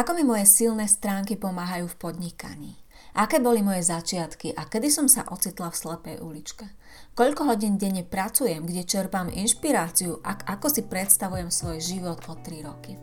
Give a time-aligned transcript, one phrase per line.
[0.00, 2.72] Ako mi moje silné stránky pomáhajú v podnikaní?
[3.12, 6.64] Aké boli moje začiatky a kedy som sa ocitla v slepej uličke?
[7.12, 12.64] Koľko hodín denne pracujem, kde čerpám inšpiráciu a ako si predstavujem svoj život o 3
[12.64, 12.96] roky?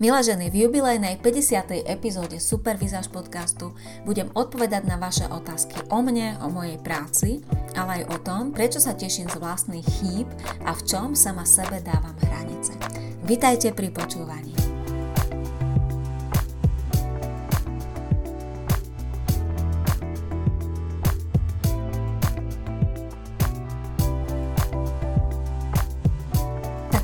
[0.00, 1.84] Milé ženy, v jubilejnej 50.
[1.84, 3.76] epizóde Supervizáž podcastu
[4.08, 7.44] budem odpovedať na vaše otázky o mne, o mojej práci,
[7.76, 10.28] ale aj o tom, prečo sa teším z vlastných chýb
[10.64, 12.72] a v čom sama sebe dávam hranice.
[13.28, 14.67] Vitajte pri počúvaní.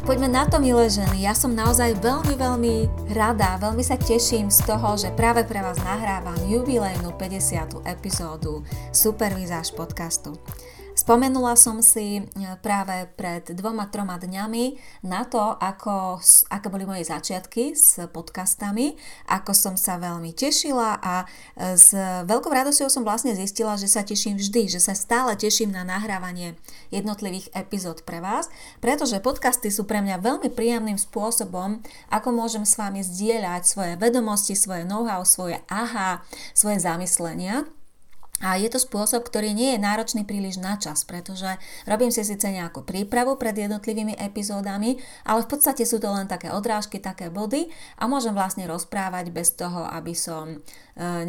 [0.05, 1.25] Poďme na to, milé ženy.
[1.25, 2.75] Ja som naozaj veľmi, veľmi
[3.17, 7.81] rada, veľmi sa teším z toho, že práve pre vás nahrávam jubilejnú 50.
[7.89, 8.61] epizódu
[8.93, 10.37] Supervizáž podcastu.
[10.95, 12.25] Spomenula som si e,
[12.63, 18.95] práve pred dvoma, troma dňami na to, ako, aké boli moje začiatky s podcastami,
[19.27, 21.91] ako som sa veľmi tešila a e, s
[22.31, 26.55] veľkou radosťou som vlastne zistila, že sa teším vždy, že sa stále teším na nahrávanie
[26.95, 28.47] jednotlivých epizód pre vás,
[28.79, 34.55] pretože podcasty sú pre mňa veľmi príjemným spôsobom, ako môžem s vami zdieľať svoje vedomosti,
[34.55, 36.23] svoje know-how, svoje aha,
[36.55, 37.67] svoje zamyslenia
[38.43, 41.47] a je to spôsob, ktorý nie je náročný príliš na čas, pretože
[41.87, 46.51] robím si síce nejakú prípravu pred jednotlivými epizódami, ale v podstate sú to len také
[46.51, 50.57] odrážky, také body a môžem vlastne rozprávať bez toho, aby som e,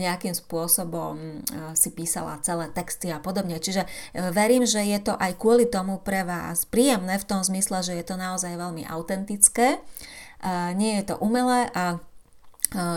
[0.01, 1.31] nejakým spôsobom e,
[1.77, 3.61] si písala celé texty a podobne.
[3.61, 3.89] Čiže e,
[4.33, 8.05] verím, že je to aj kvôli tomu pre vás príjemné v tom zmysle, že je
[8.05, 9.77] to naozaj veľmi autentické,
[10.77, 11.97] nie je to umelé a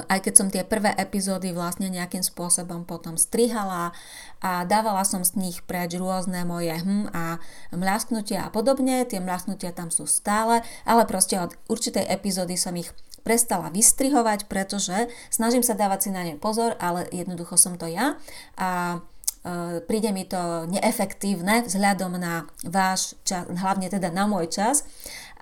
[0.08, 3.92] aj keď som tie prvé epizódy vlastne nejakým spôsobom potom strihala
[4.40, 7.36] a dávala som z nich preč rôzne moje hm a
[7.76, 12.90] mľasknutia a podobne, tie mľasknutia tam sú stále, ale proste od určitej epizódy som ich
[13.22, 18.16] prestala vystrihovať, pretože snažím sa dávať si na ne pozor, ale jednoducho som to ja
[18.56, 19.04] a
[19.44, 24.88] e, príde mi to neefektívne vzhľadom na váš čas, hlavne teda na môj čas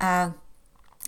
[0.02, 0.34] a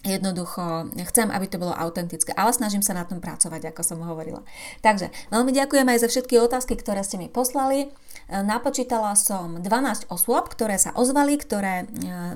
[0.06, 4.47] Jednoducho chcem, aby to bolo autentické, ale snažím sa na tom pracovať, ako som hovorila.
[4.78, 7.91] Takže veľmi ďakujem aj za všetky otázky, ktoré ste mi poslali.
[8.31, 11.87] Napočítala som 12 osôb, ktoré sa ozvali, ktoré e,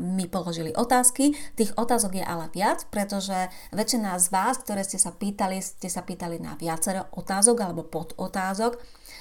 [0.02, 1.38] mi položili otázky.
[1.54, 6.02] Tých otázok je ale viac, pretože väčšina z vás, ktoré ste sa pýtali, ste sa
[6.02, 8.74] pýtali na viacero otázok alebo podotázok.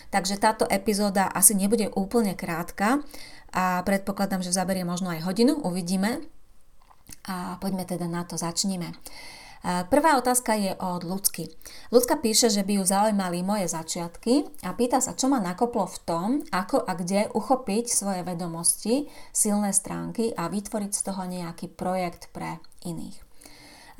[0.09, 3.05] Takže táto epizóda asi nebude úplne krátka
[3.53, 6.25] a predpokladám, že zaberie možno aj hodinu, uvidíme
[7.27, 8.93] a poďme teda na to, začnime.
[9.61, 11.45] Prvá otázka je od Ľudsky.
[11.93, 15.97] Ľudka píše, že by ju zaujímali moje začiatky a pýta sa, čo ma nakoplo v
[16.01, 22.33] tom, ako a kde uchopiť svoje vedomosti, silné stránky a vytvoriť z toho nejaký projekt
[22.33, 22.57] pre
[22.89, 23.21] iných.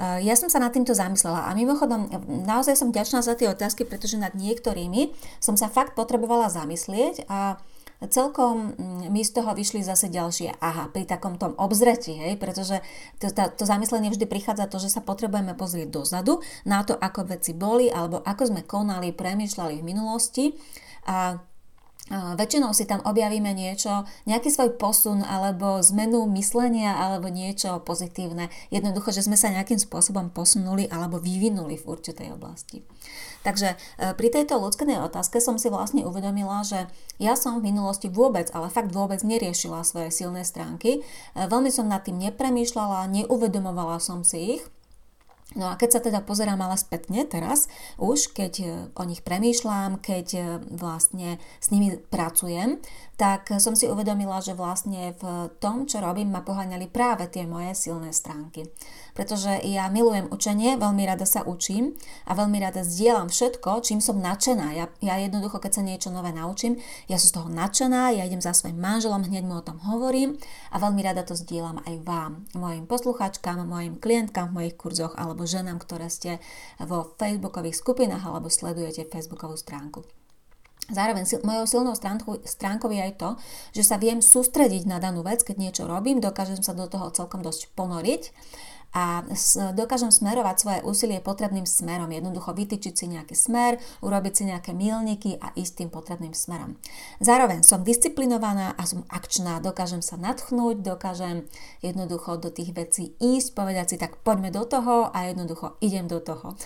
[0.01, 4.17] Ja som sa nad týmto zamyslela a mimochodom naozaj som vďačná za tie otázky, pretože
[4.17, 7.61] nad niektorými som sa fakt potrebovala zamyslieť a
[8.09, 12.81] celkom mm, mi z toho vyšli zase ďalšie aha pri takom tom obzretí, hej, pretože
[13.22, 17.29] to, to, to zamyslenie vždy prichádza to, že sa potrebujeme pozrieť dozadu na to, ako
[17.29, 20.45] veci boli alebo ako sme konali, premýšľali v minulosti.
[21.06, 21.38] A
[22.11, 28.51] väčšinou si tam objavíme niečo, nejaký svoj posun alebo zmenu myslenia alebo niečo pozitívne.
[28.67, 32.83] Jednoducho, že sme sa nejakým spôsobom posunuli alebo vyvinuli v určitej oblasti.
[33.41, 36.85] Takže e, pri tejto ľudskej otázke som si vlastne uvedomila, že
[37.17, 41.00] ja som v minulosti vôbec, ale fakt vôbec neriešila svoje silné stránky.
[41.00, 44.63] E, veľmi som nad tým nepremýšľala, neuvedomovala som si ich
[45.51, 47.67] No a keď sa teda pozerám ale spätne teraz,
[48.00, 50.41] už keď e, o nich premýšľam, keď e,
[50.79, 52.79] vlastne s nimi pracujem,
[53.19, 57.75] tak som si uvedomila, že vlastne v tom, čo robím, ma poháňali práve tie moje
[57.78, 58.66] silné stránky
[59.13, 61.95] pretože ja milujem učenie, veľmi rada sa učím
[62.27, 64.67] a veľmi rada zdieľam všetko, čím som nadšená.
[64.75, 66.79] Ja, ja jednoducho, keď sa niečo nové naučím,
[67.11, 70.39] ja som z toho nadšená, ja idem za svojim manželom, hneď mu o tom hovorím
[70.71, 75.47] a veľmi rada to zdieľam aj vám, mojim posluchačkám, mojim klientkám v mojich kurzoch alebo
[75.47, 76.39] ženám, ktoré ste
[76.79, 80.03] vo facebookových skupinách alebo sledujete facebookovú stránku.
[80.91, 81.95] Zároveň mojou silnou
[82.44, 83.30] stránkou je aj to,
[83.71, 87.39] že sa viem sústrediť na danú vec, keď niečo robím, dokážem sa do toho celkom
[87.39, 88.24] dosť ponoriť
[88.91, 89.23] a
[89.71, 92.11] dokážem smerovať svoje úsilie potrebným smerom.
[92.11, 96.75] Jednoducho vytýčiť si nejaký smer, urobiť si nejaké milníky a ísť tým potrebným smerom.
[97.23, 101.47] Zároveň som disciplinovaná a som akčná, dokážem sa natchnúť, dokážem
[101.79, 106.19] jednoducho do tých vecí ísť, povedať si tak poďme do toho a jednoducho idem do
[106.19, 106.59] toho.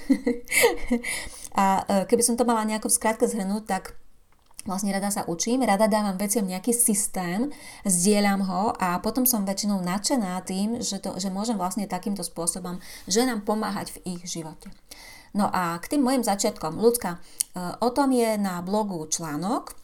[1.62, 3.83] a e, keby som to mala nejako v skratke zhrnúť, tak
[4.66, 7.54] vlastne rada sa učím, rada dávam veciam nejaký systém,
[7.86, 12.82] zdieľam ho a potom som väčšinou nadšená tým, že, to, že môžem vlastne takýmto spôsobom
[13.06, 14.74] ženám pomáhať v ich živote.
[15.38, 17.22] No a k tým mojim začiatkom, ľudská,
[17.84, 19.76] o tom je na blogu článok,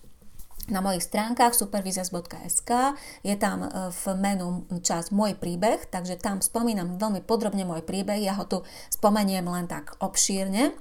[0.72, 2.95] na mojich stránkach supervizas.sk
[3.25, 8.39] je tam v menu čas Môj príbeh, takže tam spomínam veľmi podrobne môj príbeh, ja
[8.39, 8.63] ho tu
[8.94, 10.72] spomeniem len tak obšírne,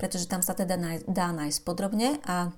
[0.00, 2.22] pretože tam sa teda dá nájsť podrobne.
[2.24, 2.54] A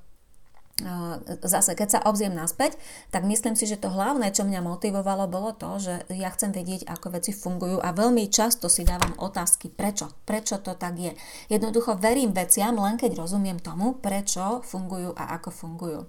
[1.41, 2.77] zase, keď sa obziem naspäť,
[3.09, 6.85] tak myslím si, že to hlavné, čo mňa motivovalo, bolo to, že ja chcem vedieť,
[6.85, 11.13] ako veci fungujú a veľmi často si dávam otázky, prečo, prečo to tak je.
[11.49, 16.01] Jednoducho verím veciam, len keď rozumiem tomu, prečo fungujú a ako fungujú.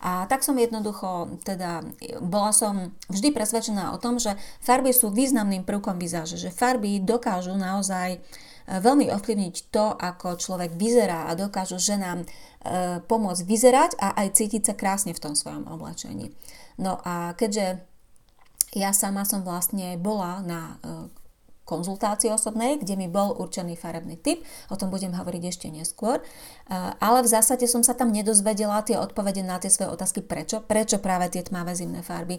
[0.00, 1.84] A tak som jednoducho, teda
[2.24, 4.32] bola som vždy presvedčená o tom, že
[4.64, 8.20] farby sú významným prvkom vizáže, že farby dokážu naozaj uh,
[8.78, 12.26] veľmi ovplyvniť to, ako človek vyzerá a dokážu ženám e,
[13.08, 16.36] pomôcť vyzerať a aj cítiť sa krásne v tom svojom oblečení.
[16.76, 17.80] No a keďže
[18.76, 21.08] ja sama som vlastne bola na e,
[21.66, 26.24] konzultácii osobnej, kde mi bol určený farebný typ, o tom budem hovoriť ešte neskôr, e,
[27.00, 31.02] ale v zásade som sa tam nedozvedela tie odpovede na tie svoje otázky, prečo, prečo
[31.02, 32.38] práve tie tmavé zimné farby,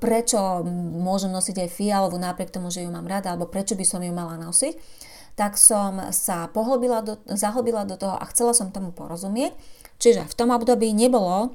[0.00, 0.64] prečo
[0.96, 4.14] môžem nosiť aj fialovú napriek tomu, že ju mám rada, alebo prečo by som ju
[4.14, 9.54] mala nosiť tak som sa pohlbila do, zahlbila do toho a chcela som tomu porozumieť.
[10.00, 11.54] Čiže v tom období nebolo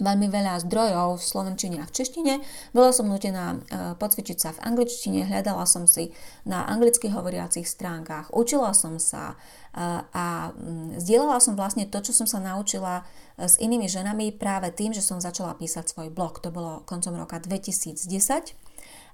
[0.00, 2.34] veľmi veľa zdrojov v slovenčine a v češtine.
[2.72, 3.56] Bola som nutená e,
[4.00, 6.16] pocvičiť sa v angličtine, hľadala som si
[6.48, 12.16] na anglicky hovoriacich stránkach, učila som sa e, a mm, zdieľala som vlastne to, čo
[12.16, 13.04] som sa naučila
[13.36, 16.40] e, s inými ženami práve tým, že som začala písať svoj blog.
[16.40, 18.00] To bolo koncom roka 2010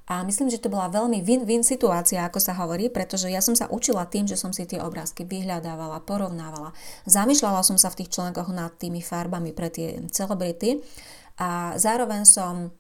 [0.09, 3.69] a myslím, že to bola veľmi win-win situácia, ako sa hovorí, pretože ja som sa
[3.69, 6.73] učila tým, že som si tie obrázky vyhľadávala, porovnávala.
[7.05, 10.81] Zamýšľala som sa v tých článkoch nad tými farbami pre tie celebrity
[11.37, 12.73] a zároveň som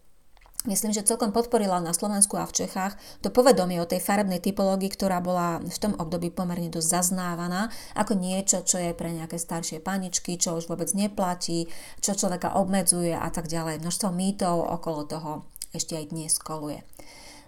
[0.67, 4.91] Myslím, že celkom podporila na Slovensku a v Čechách to povedomie o tej farebnej typológii,
[4.91, 9.79] ktorá bola v tom období pomerne dosť zaznávaná ako niečo, čo je pre nejaké staršie
[9.79, 11.71] paničky, čo už vôbec neplatí,
[12.03, 13.87] čo človeka obmedzuje a tak ďalej.
[13.87, 16.85] Množstvo mýtov okolo toho ešte aj dnes koluje.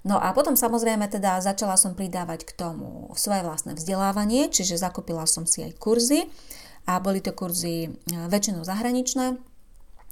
[0.01, 5.29] No a potom samozrejme teda začala som pridávať k tomu svoje vlastné vzdelávanie, čiže zakúpila
[5.29, 6.25] som si aj kurzy
[6.89, 7.89] a boli to kurzy e,
[8.33, 9.37] väčšinou zahraničné.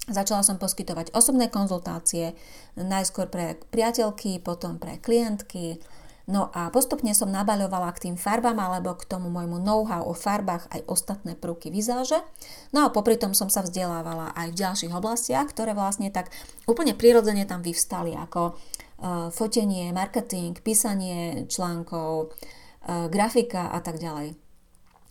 [0.09, 2.37] Začala som poskytovať osobné konzultácie,
[2.77, 5.81] najskôr pre priateľky, potom pre klientky,
[6.29, 10.69] No a postupne som nabaľovala k tým farbám alebo k tomu môjmu know-how o farbách
[10.69, 12.21] aj ostatné prvky vizáže.
[12.69, 16.29] No a popri tom som sa vzdelávala aj v ďalších oblastiach, ktoré vlastne tak
[16.69, 24.48] úplne prirodzene tam vyvstali ako uh, fotenie, marketing, písanie článkov, uh, grafika a tak ďalej.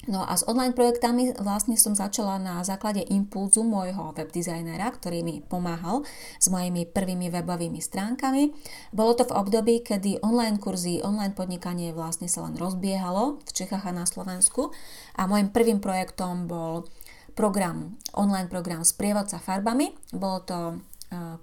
[0.08, 5.44] No a s online projektami vlastne som začala na základe impulzu môjho webdesignera, ktorý mi
[5.44, 6.08] pomáhal
[6.40, 8.56] s mojimi prvými webovými stránkami.
[8.96, 13.84] Bolo to v období, kedy online kurzy, online podnikanie vlastne sa len rozbiehalo v Čechách
[13.84, 14.72] a na Slovensku
[15.20, 16.88] a môjim prvým projektom bol
[17.36, 19.92] program, online program Sprievodca farbami.
[20.16, 20.76] Bolo to e,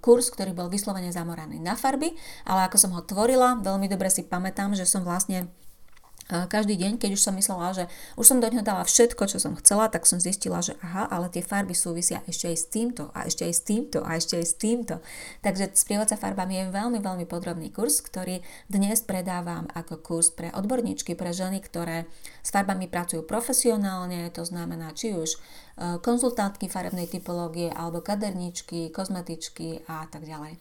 [0.01, 2.11] kurz, ktorý bol vyslovene zamoraný na farby,
[2.49, 5.47] ale ako som ho tvorila, veľmi dobre si pamätám, že som vlastne
[6.25, 7.85] každý deň, keď už som myslela, že
[8.17, 11.29] už som do ňoho dala všetko, čo som chcela, tak som zistila, že aha, ale
[11.29, 14.45] tie farby súvisia ešte aj s týmto a ešte aj s týmto a ešte aj
[14.45, 14.95] s týmto.
[15.45, 21.13] Takže sprievodca farbami je veľmi, veľmi podrobný kurz, ktorý dnes predávam ako kurz pre odborníčky,
[21.13, 22.09] pre ženy, ktoré
[22.41, 25.37] s farbami pracujú profesionálne, to znamená či už
[25.75, 30.55] konzultantky farebnej typológie alebo kaderničky, kozmetičky a tak ďalej.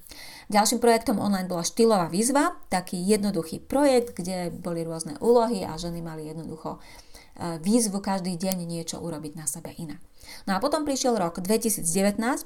[0.51, 6.03] Ďalším projektom online bola štýlová výzva, taký jednoduchý projekt, kde boli rôzne úlohy a ženy
[6.03, 10.03] mali jednoducho eh, výzvu každý deň niečo urobiť na sebe inak.
[10.51, 11.87] No a potom prišiel rok 2019,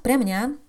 [0.04, 0.69] pre mňa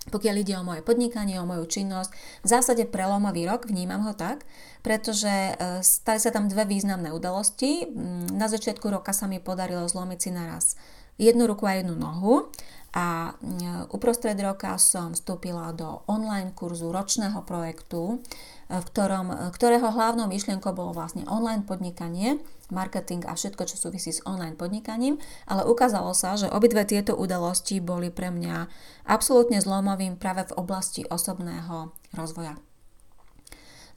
[0.00, 2.10] pokiaľ ide o moje podnikanie, o moju činnosť,
[2.40, 4.48] v zásade prelomový rok, vnímam ho tak,
[4.86, 7.90] pretože eh, stali sa tam dve významné udalosti.
[7.90, 10.78] Mm, na začiatku roka sa mi podarilo zlomiť si naraz
[11.20, 12.48] jednu ruku a jednu nohu
[12.90, 18.18] a mm, uprostred roka som vstúpila do online kurzu ročného projektu,
[18.66, 24.22] v ktorom, ktorého hlavnou myšlienkou bolo vlastne online podnikanie, marketing a všetko, čo súvisí s
[24.26, 28.66] online podnikaním, ale ukázalo sa, že obidve tieto udalosti boli pre mňa
[29.06, 32.58] absolútne zlomovým práve v oblasti osobného rozvoja.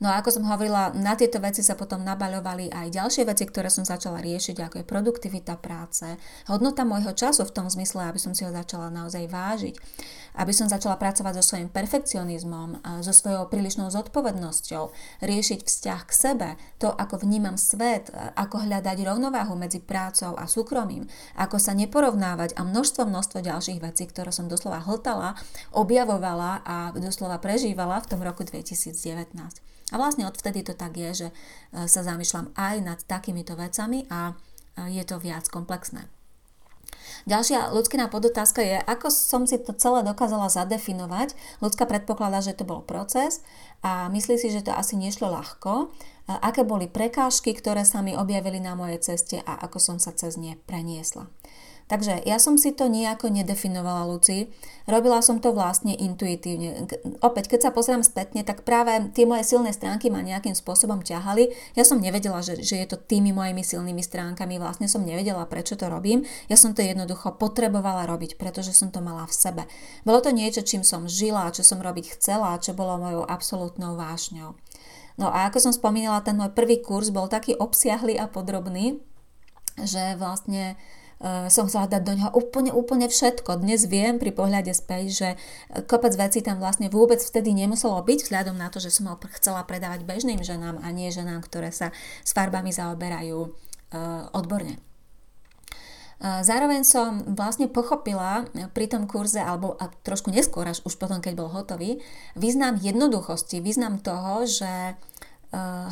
[0.01, 3.69] No a ako som hovorila, na tieto veci sa potom nabaľovali aj ďalšie veci, ktoré
[3.69, 6.05] som začala riešiť, ako je produktivita práce,
[6.49, 9.75] hodnota môjho času v tom zmysle, aby som si ho začala naozaj vážiť,
[10.41, 14.83] aby som začala pracovať so svojím perfekcionizmom, so svojou prílišnou zodpovednosťou,
[15.21, 16.49] riešiť vzťah k sebe,
[16.81, 21.05] to, ako vnímam svet, ako hľadať rovnováhu medzi prácou a súkromím,
[21.37, 25.37] ako sa neporovnávať a množstvo, množstvo ďalších vecí, ktoré som doslova hltala,
[25.69, 29.73] objavovala a doslova prežívala v tom roku 2019.
[29.93, 31.33] A vlastne odvtedy to tak je, že e,
[31.85, 34.33] sa zamýšľam aj nad takýmito vecami a
[34.89, 36.09] je to viac komplexné.
[37.23, 41.37] Ďalšia ľudská podotázka je, ako som si to celé dokázala zadefinovať.
[41.63, 43.39] Ľudská predpokladá, že to bol proces
[43.79, 45.93] a myslí si, že to asi nešlo ľahko.
[46.27, 50.39] Aké boli prekážky, ktoré sa mi objavili na mojej ceste a ako som sa cez
[50.39, 51.27] ne preniesla.
[51.91, 54.47] Takže ja som si to nejako nedefinovala, Luci.
[54.87, 56.87] Robila som to vlastne intuitívne.
[57.19, 61.51] Opäť, keď sa pozriem spätne, tak práve tie moje silné stránky ma nejakým spôsobom ťahali.
[61.75, 64.59] Ja som nevedela, že, že je to tými mojimi silnými stránkami.
[64.59, 66.23] Vlastne som nevedela, prečo to robím.
[66.47, 69.63] Ja som to jednoducho potrebovala robiť, pretože som to mala v sebe.
[70.07, 74.55] Bolo to niečo, čím som žila, čo som robiť chcela, čo bolo mojou absolútnou vášňou.
[75.13, 78.97] No a ako som spomínala, ten môj prvý kurz bol taký obsiahly a podrobný,
[79.77, 80.73] že vlastne
[81.47, 83.63] som chcela dať do neho úplne, úplne všetko.
[83.63, 85.29] Dnes viem pri pohľade späť, že
[85.87, 89.63] kopec vecí tam vlastne vôbec vtedy nemuselo byť, vzhľadom na to, že som ho chcela
[89.63, 91.95] predávať bežným ženám a nie ženám, ktoré sa
[92.27, 94.83] s farbami zaoberajú uh, odborne.
[96.23, 101.19] Eh, zároveň som vlastne pochopila pri tom kurze, alebo a trošku neskôr, až už potom,
[101.19, 101.99] keď bol hotový,
[102.39, 105.12] význam jednoduchosti, význam toho, že Eh,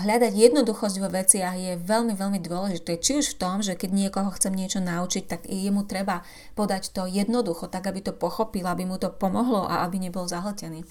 [0.02, 2.98] hľadať jednoduchosť vo veciach je veľmi, veľmi dôležité.
[2.98, 6.26] Či už v tom, že keď niekoho chcem niečo naučiť, tak jemu treba
[6.58, 10.82] podať to jednoducho, tak aby to pochopil, aby mu to pomohlo a aby nebol zahltený.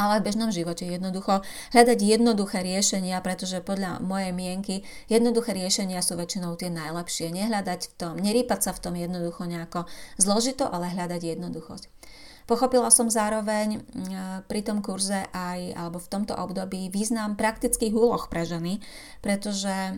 [0.00, 1.44] Ale v bežnom živote jednoducho
[1.76, 4.80] hľadať jednoduché riešenia, pretože podľa mojej mienky
[5.12, 7.28] jednoduché riešenia sú väčšinou tie najlepšie.
[7.28, 9.84] Nehľadať v tom, nerýpať sa v tom jednoducho nejako
[10.16, 11.84] zložito, ale hľadať jednoduchosť.
[12.50, 18.26] Pochopila som zároveň mm, pri tom kurze aj, alebo v tomto období význam praktických úloh
[18.26, 18.82] pre ženy,
[19.22, 19.94] pretože e,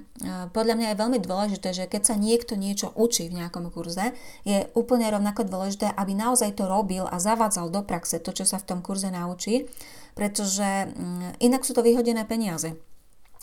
[0.52, 4.12] podľa mňa je veľmi dôležité, že keď sa niekto niečo učí v nejakom kurze,
[4.44, 8.60] je úplne rovnako dôležité, aby naozaj to robil a zavádzal do praxe to, čo sa
[8.60, 9.64] v tom kurze naučí,
[10.12, 12.76] pretože mm, inak sú to vyhodené peniaze.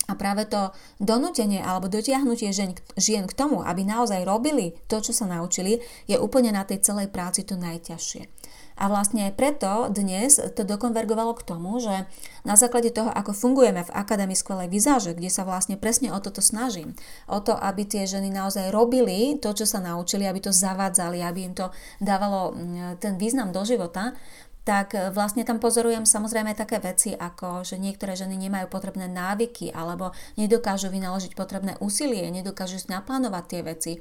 [0.06, 0.70] A práve to
[1.01, 6.13] donútenie alebo dotiahnutie žien, žien k tomu, aby naozaj robili to, čo sa naučili, je
[6.22, 8.38] úplne na tej celej práci to najťažšie.
[8.80, 12.08] A vlastne preto dnes to dokonvergovalo k tomu, že
[12.48, 16.40] na základe toho, ako fungujeme v Akadémii skvelej vizáže, kde sa vlastne presne o toto
[16.40, 16.96] snažím,
[17.28, 21.52] o to, aby tie ženy naozaj robili to, čo sa naučili, aby to zavádzali, aby
[21.52, 21.68] im to
[22.00, 24.16] dávalo mm, ten význam do života,
[24.64, 30.14] tak vlastne tam pozorujem samozrejme také veci, ako že niektoré ženy nemajú potrebné návyky alebo
[30.38, 33.92] nedokážu vynaložiť potrebné úsilie, nedokážu naplánovať tie veci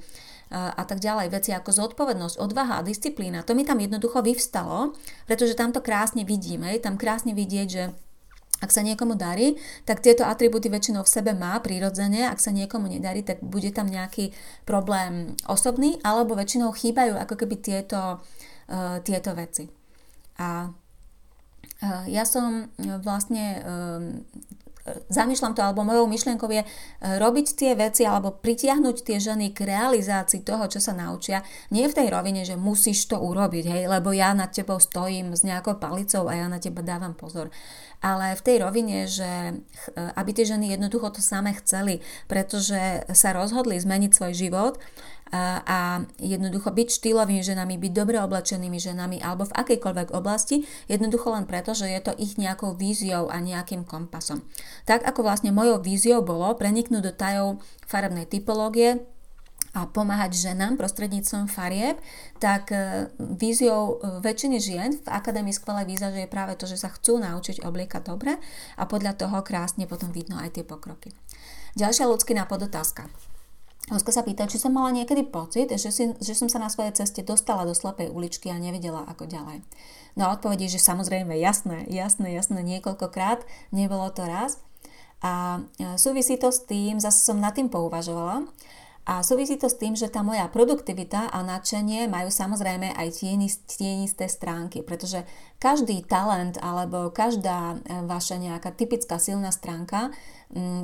[0.49, 1.29] a tak ďalej.
[1.29, 3.45] Veci ako zodpovednosť, odvaha a disciplína.
[3.45, 4.97] To mi tam jednoducho vyvstalo,
[5.29, 6.73] pretože tam to krásne vidíme.
[6.73, 7.93] Je tam krásne vidieť, že
[8.59, 9.55] ak sa niekomu darí,
[9.87, 13.87] tak tieto atribúty väčšinou v sebe má prirodzene, ak sa niekomu nedarí, tak bude tam
[13.87, 14.35] nejaký
[14.67, 19.71] problém osobný, alebo väčšinou chýbajú ako keby tieto, uh, tieto veci.
[20.43, 22.67] A uh, ja som
[23.07, 24.03] vlastne uh,
[25.09, 26.69] zamýšľam to, alebo mojou myšlienkou je e,
[27.19, 31.45] robiť tie veci alebo pritiahnuť tie ženy k realizácii toho, čo sa naučia.
[31.75, 35.43] Nie v tej rovine, že musíš to urobiť, hej, lebo ja nad tebou stojím s
[35.43, 37.53] nejakou palicou a ja na teba dávam pozor.
[37.99, 39.53] Ale v tej rovine, že e,
[40.15, 41.99] aby tie ženy jednoducho to same chceli,
[42.31, 44.75] pretože sa rozhodli zmeniť svoj život
[45.35, 51.45] a jednoducho byť štýlovými ženami, byť dobre oblečenými ženami alebo v akejkoľvek oblasti, jednoducho len
[51.45, 54.41] preto, že je to ich nejakou víziou a nejakým kompasom.
[54.89, 59.05] Tak ako vlastne mojou víziou bolo preniknúť do tajov farebnej typológie,
[59.77, 62.01] a pomáhať ženám prostredníctvom farieb,
[62.41, 66.89] tak e, víziou e, väčšiny žien v Akadémii skvelé výzaže je práve to, že sa
[66.89, 68.41] chcú naučiť obliekať dobre
[68.81, 71.13] a podľa toho krásne potom vidno aj tie pokroky.
[71.77, 73.28] Ďalšia ľudská podotázka.
[73.89, 76.93] Ľudská sa pýta, či som mala niekedy pocit, že, si, že som sa na svojej
[76.93, 79.65] ceste dostala do slepej uličky a nevedela ako ďalej.
[80.13, 84.61] No a odpovedí, že samozrejme jasné, jasné, jasné, niekoľkokrát, nebolo to raz.
[85.25, 88.45] A e, súvisí to s tým, zase som nad tým pouvažovala,
[89.09, 93.25] a súvisí to s tým, že tá moja produktivita a nadšenie majú samozrejme aj
[93.65, 95.25] tienisté stránky, pretože
[95.57, 100.13] každý talent alebo každá e, vaša nejaká typická silná stránka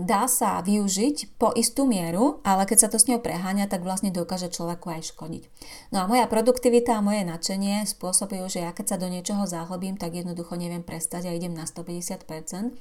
[0.05, 4.13] dá sa využiť po istú mieru, ale keď sa to s ňou preháňa, tak vlastne
[4.13, 5.49] dokáže človeku aj škodiť.
[5.89, 9.97] No a moja produktivita a moje nadšenie spôsobujú, že ja keď sa do niečoho zahlbím,
[9.97, 12.77] tak jednoducho neviem prestať a idem na 150%.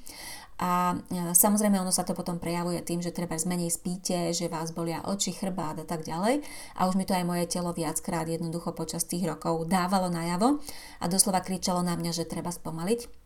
[0.59, 4.75] A e, samozrejme ono sa to potom prejavuje tým, že treba zmeniť spíte, že vás
[4.75, 6.43] bolia oči, chrbát a tak ďalej.
[6.77, 10.59] A už mi to aj moje telo viackrát jednoducho počas tých rokov dávalo najavo
[10.99, 13.22] a doslova kričalo na mňa, že treba spomaliť.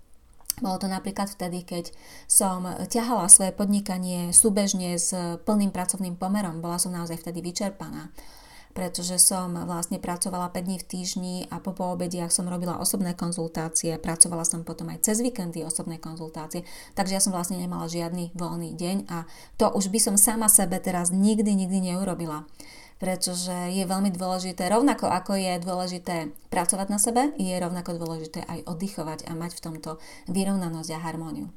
[0.58, 1.94] Bolo to napríklad vtedy, keď
[2.26, 5.14] som ťahala svoje podnikanie súbežne s
[5.46, 6.66] plným pracovným pomerom.
[6.66, 8.10] Bola som naozaj vtedy vyčerpaná.
[8.78, 13.98] pretože som vlastne pracovala 5 dní v týždni a po poobediach som robila osobné konzultácie,
[13.98, 16.62] pracovala som potom aj cez víkendy osobné konzultácie,
[16.94, 19.26] takže ja som vlastne nemala žiadny voľný deň a
[19.58, 22.46] to už by som sama sebe teraz nikdy, nikdy neurobila
[22.98, 26.16] pretože je veľmi dôležité, rovnako ako je dôležité
[26.50, 29.92] pracovať na sebe, je rovnako dôležité aj oddychovať a mať v tomto
[30.30, 31.48] vyrovnanosť a harmóniu.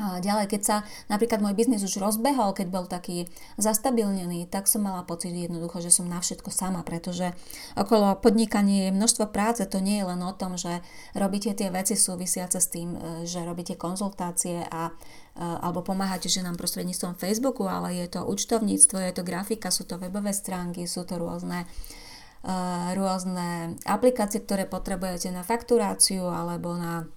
[0.00, 0.76] Ďalej, keď sa
[1.12, 3.28] napríklad môj biznis už rozbehol, keď bol taký
[3.60, 7.36] zastabilnený, tak som mala pocit jednoducho, že som na všetko sama, pretože
[7.76, 10.80] okolo podnikania je množstvo práce, to nie je len o tom, že
[11.12, 12.98] robíte tie veci súvisiace s tým, e,
[13.28, 14.94] že robíte konzultácie a
[15.40, 20.36] alebo pomáhate ženám prostredníctvom Facebooku, ale je to účtovníctvo, je to grafika, sú to webové
[20.36, 22.46] stránky, sú to rôzne e,
[22.92, 27.08] rôzne aplikácie, ktoré potrebujete na fakturáciu alebo na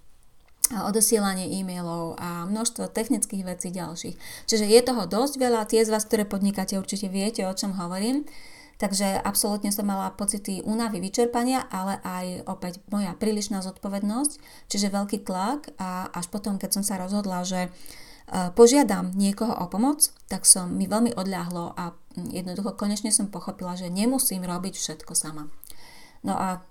[0.71, 4.15] odosielanie e-mailov a množstvo technických vecí ďalších.
[4.47, 8.23] Čiže je toho dosť veľa, tie z vás, ktoré podnikáte, určite viete, o čom hovorím.
[8.81, 15.23] Takže absolútne som mala pocity únavy, vyčerpania, ale aj opäť moja prílišná zodpovednosť, čiže veľký
[15.23, 17.69] tlak a až potom, keď som sa rozhodla, že e,
[18.55, 21.93] požiadam niekoho o pomoc, tak som mi veľmi odľahlo a
[22.31, 25.51] jednoducho konečne som pochopila, že nemusím robiť všetko sama.
[26.23, 26.63] No a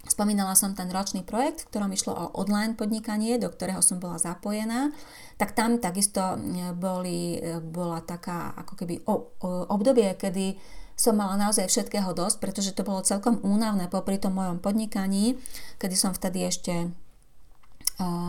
[0.00, 4.16] Spomínala som ten ročný projekt, v ktorom išlo o online podnikanie, do ktorého som bola
[4.16, 4.96] zapojená.
[5.36, 9.04] Tak tam takisto e, boli, e, bola taká ako keby
[9.68, 10.56] obdobie, kedy
[10.96, 15.36] som mala naozaj všetkého dosť, pretože to bolo celkom únavné popri tom mojom podnikaní,
[15.76, 16.88] kedy som vtedy ešte e,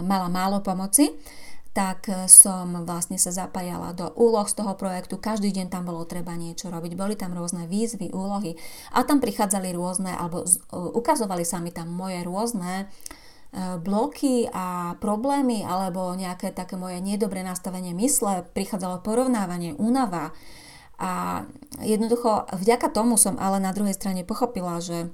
[0.03, 1.07] mala málo pomoci
[1.71, 5.15] tak e, som vlastne sa zapájala do úloh z toho projektu.
[5.15, 6.91] Každý deň tam bolo treba niečo robiť.
[6.99, 8.59] Boli tam rôzne výzvy, úlohy
[8.91, 12.85] a tam prichádzali rôzne, alebo e, ukazovali sa mi tam moje rôzne e,
[13.79, 20.35] bloky a problémy alebo nejaké také moje nedobré nastavenie mysle, prichádzalo porovnávanie, únava
[21.01, 21.43] a
[21.81, 25.09] jednoducho vďaka tomu som ale na druhej strane pochopila, že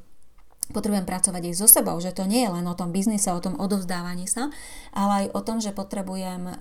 [0.72, 3.56] potrebujem pracovať aj so sebou, že to nie je len o tom biznise, o tom
[3.56, 4.52] odovzdávaní sa,
[4.92, 6.54] ale aj o tom, že potrebujem e,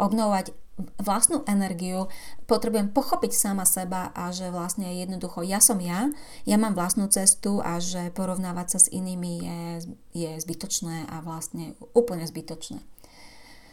[0.00, 0.56] obnovať
[0.96, 2.08] vlastnú energiu,
[2.48, 6.08] potrebujem pochopiť sama seba a že vlastne jednoducho ja som ja,
[6.48, 9.60] ja mám vlastnú cestu a že porovnávať sa s inými je,
[10.16, 12.80] je zbytočné a vlastne úplne zbytočné.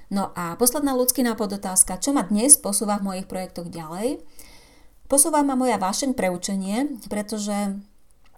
[0.07, 4.23] No a posledná ľudský podotázka, čo ma dnes posúva v mojich projektoch ďalej?
[5.11, 7.79] Posúva ma moja vášeň pre učenie, pretože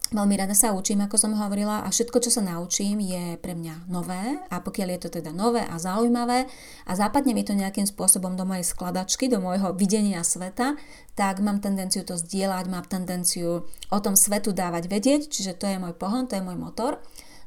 [0.10, 3.86] Veľmi rada sa učím, ako som hovorila, a všetko, čo sa naučím, je pre mňa
[3.94, 6.50] nové a pokiaľ je to teda nové a zaujímavé
[6.90, 10.82] a západne mi to nejakým spôsobom do mojej skladačky, do môjho videnia sveta,
[11.14, 15.78] tak mám tendenciu to zdieľať, mám tendenciu o tom svetu dávať vedieť, čiže to je
[15.78, 16.98] môj pohon, to je môj motor.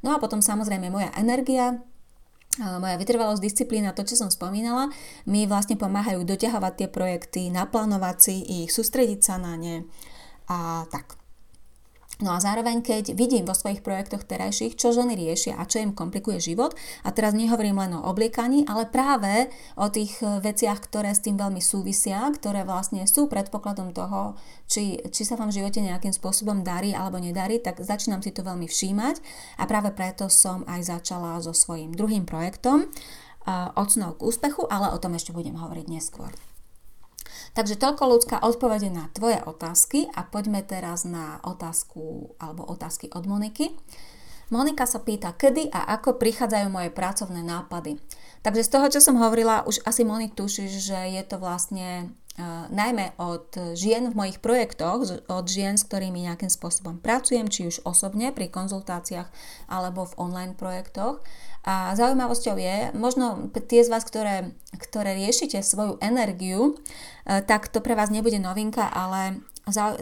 [0.07, 1.83] No a potom samozrejme moja energia,
[2.63, 4.87] moja vytrvalosť, disciplína, to, čo som spomínala,
[5.27, 9.83] mi vlastne pomáhajú doťahovať tie projekty, naplánovať si ich, sústrediť sa na ne
[10.47, 11.22] a tak.
[12.23, 15.91] No a zároveň, keď vidím vo svojich projektoch terajších, čo ženy riešia a čo im
[15.91, 16.71] komplikuje život,
[17.03, 21.35] a teraz nehovorím len o obliekaní, ale práve o tých e, veciach, ktoré s tým
[21.35, 24.39] veľmi súvisia, ktoré vlastne sú predpokladom toho,
[24.71, 28.47] či, či sa vám v živote nejakým spôsobom darí alebo nedarí, tak začínam si to
[28.47, 29.19] veľmi všímať
[29.59, 32.87] a práve preto som aj začala so svojím druhým projektom
[33.75, 36.31] od snov k úspechu, ale o tom ešte budem hovoriť neskôr.
[37.53, 43.29] Takže toľko ľudská odpovede na tvoje otázky a poďme teraz na otázku alebo otázky od
[43.29, 43.77] Moniky.
[44.53, 47.97] Monika sa pýta, kedy a ako prichádzajú moje pracovné nápady.
[48.45, 52.13] Takže z toho, čo som hovorila, už asi Monik tušíš, že je to vlastne
[52.73, 57.85] najmä od žien v mojich projektoch, od žien, s ktorými nejakým spôsobom pracujem, či už
[57.85, 59.29] osobne pri konzultáciách
[59.69, 61.21] alebo v online projektoch.
[61.63, 66.75] A zaujímavosťou je, možno tie z vás, ktoré, ktoré riešite svoju energiu,
[67.23, 69.39] e, tak to pre vás nebude novinka, ale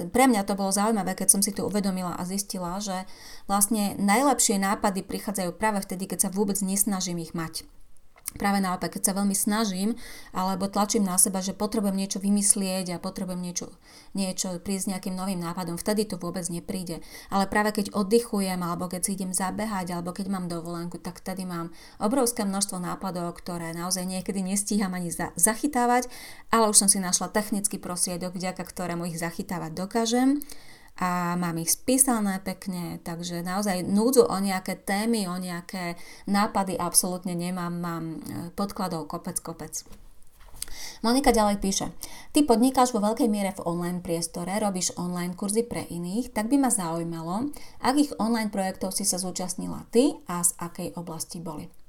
[0.09, 3.05] pre mňa to bolo zaujímavé, keď som si to uvedomila a zistila, že
[3.45, 7.69] vlastne najlepšie nápady prichádzajú práve vtedy, keď sa vôbec nesnažím ich mať.
[8.39, 9.99] Práve naopak, keď sa veľmi snažím
[10.31, 13.75] alebo tlačím na seba, že potrebujem niečo vymyslieť a potrebujem niečo,
[14.15, 17.03] niečo prísť nejakým novým nápadom, vtedy to vôbec nepríde.
[17.27, 21.43] Ale práve keď oddychujem alebo keď si idem zabehať alebo keď mám dovolenku, tak vtedy
[21.43, 26.07] mám obrovské množstvo nápadov, ktoré naozaj niekedy nestíham ani za- zachytávať,
[26.55, 30.39] ale už som si našla technický prostriedok, vďaka ktorému ich zachytávať dokážem
[31.01, 35.97] a mám ich spísané pekne, takže naozaj núdzu o nejaké témy, o nejaké
[36.29, 39.81] nápady absolútne nemám, mám e, podkladov kopec kopec.
[41.01, 41.91] Monika ďalej píše,
[42.37, 46.61] ty podnikáš vo veľkej miere v online priestore, robíš online kurzy pre iných, tak by
[46.61, 51.80] ma zaujímalo, akých online projektov si sa zúčastnila ty a z akej oblasti boli.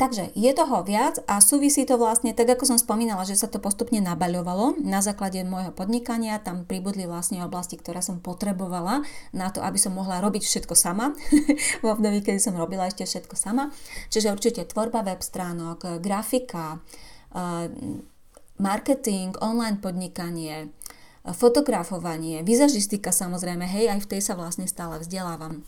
[0.00, 3.60] Takže je toho viac a súvisí to vlastne, tak ako som spomínala, že sa to
[3.60, 9.04] postupne nabaľovalo na základe môjho podnikania, tam pribudli vlastne oblasti, ktoré som potrebovala
[9.36, 11.12] na to, aby som mohla robiť všetko sama,
[11.84, 13.68] v období, kedy som robila ešte všetko sama.
[14.08, 16.80] Čiže určite tvorba web stránok, grafika,
[18.56, 20.72] marketing, online podnikanie,
[21.28, 25.60] fotografovanie, vizažistika samozrejme, hej, aj v tej sa vlastne stále vzdelávam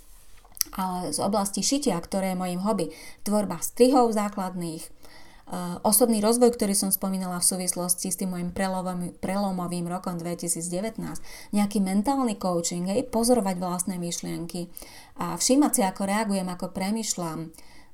[1.10, 2.92] z oblasti šitia, ktoré je mojim hobby,
[3.26, 4.88] tvorba strihov základných, e,
[5.82, 11.18] osobný rozvoj, ktorý som spomínala v súvislosti s tým môjim prelomovým, prelomovým rokom 2019,
[11.50, 14.70] nejaký mentálny coaching, hej, pozorovať vlastné myšlienky
[15.18, 17.50] a všímať si, ako reagujem, ako premyšľam,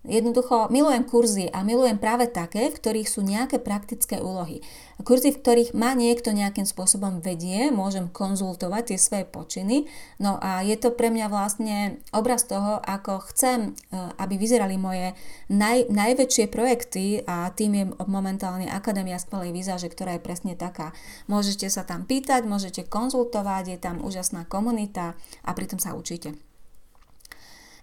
[0.06, 4.62] Jednoducho milujem kurzy a milujem práve také, v ktorých sú nejaké praktické úlohy.
[5.02, 9.90] Kurzy, v ktorých ma niekto nejakým spôsobom vedie, môžem konzultovať tie svoje počiny.
[10.22, 15.12] No a je to pre mňa vlastne obraz toho, ako chcem, e, aby vyzerali moje
[15.50, 20.94] naj, najväčšie projekty a tým je momentálne Akadémia skvelej výzaže, ktorá je presne taká.
[21.26, 26.45] Môžete sa tam pýtať, môžete konzultovať, je tam úžasná komunita a pritom sa učíte.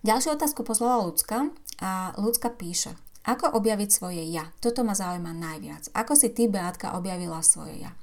[0.04, 1.48] Ďalšiu otázku poslala ľudská
[1.80, 2.92] a ľudská píše.
[3.24, 4.52] Ako objaviť svoje ja?
[4.60, 5.88] Toto ma zaujíma najviac.
[5.96, 7.96] Ako si ty, Beatka, objavila svoje ja?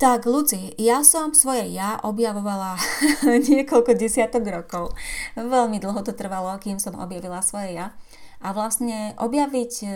[0.00, 2.80] Tak, Luci, ja som svoje ja objavovala
[3.52, 4.96] niekoľko desiatok rokov.
[5.36, 7.92] Veľmi dlho to trvalo, kým som objavila svoje ja.
[8.40, 9.88] A vlastne objaviť e,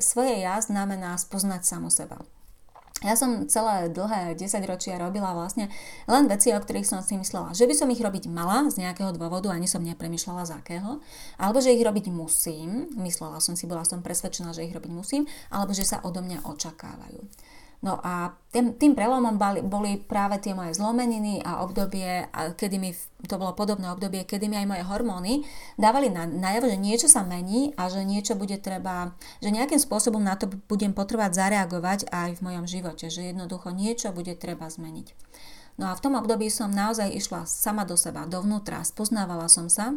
[0.00, 2.18] svoje ja znamená spoznať samu seba.
[2.98, 5.70] Ja som celé dlhé 10 ročia robila vlastne
[6.10, 9.14] len veci, o ktorých som si myslela, že by som ich robiť mala z nejakého
[9.14, 10.98] dôvodu, ani som nepremýšľala z akého,
[11.38, 15.30] alebo že ich robiť musím, myslela som si, bola som presvedčená, že ich robiť musím,
[15.54, 17.22] alebo že sa odo mňa očakávajú.
[17.78, 22.26] No a tým, tým prelomom boli, práve tie moje zlomeniny a obdobie,
[22.58, 22.90] kedy mi,
[23.22, 25.46] to bolo podobné obdobie, kedy mi aj moje hormóny
[25.78, 30.18] dávali na, najavo, že niečo sa mení a že niečo bude treba, že nejakým spôsobom
[30.18, 35.14] na to budem potrebovať zareagovať aj v mojom živote, že jednoducho niečo bude treba zmeniť.
[35.78, 39.94] No a v tom období som naozaj išla sama do seba, dovnútra, spoznávala som sa,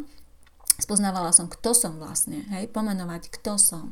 [0.78, 3.90] spoznávala som, kto som vlastne, hej, pomenovať, kto som,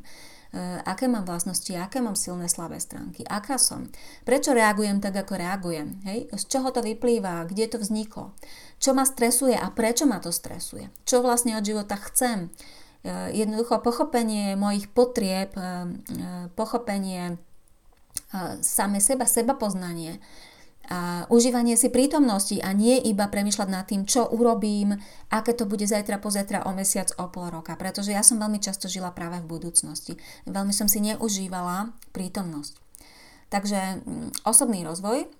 [0.84, 3.86] aké mám vlastnosti, aké mám silné slabé stránky, aká som,
[4.26, 6.26] prečo reagujem tak, ako reagujem, hej?
[6.34, 8.34] z čoho to vyplýva, kde to vzniklo,
[8.82, 12.50] čo ma stresuje a prečo ma to stresuje, čo vlastne od života chcem.
[13.00, 15.86] Eh, jednoducho pochopenie mojich potrieb, eh,
[16.58, 17.38] pochopenie
[18.62, 20.22] same seba, seba poznanie,
[20.90, 24.98] a užívanie si prítomnosti a nie iba premyšľať nad tým, čo urobím,
[25.30, 27.78] aké to bude zajtra, pozajtra, o mesiac, o pol roka.
[27.78, 30.18] Pretože ja som veľmi často žila práve v budúcnosti.
[30.50, 32.74] Veľmi som si neužívala prítomnosť.
[33.54, 35.30] Takže mm, osobný rozvoj,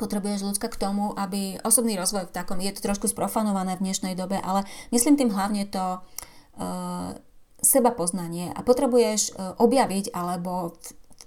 [0.00, 4.16] potrebuješ ľudská k tomu, aby osobný rozvoj v takom, je to trošku sprofanované v dnešnej
[4.16, 7.12] dobe, ale myslím tým hlavne to uh,
[7.60, 10.80] seba poznanie a potrebuješ uh, objaviť alebo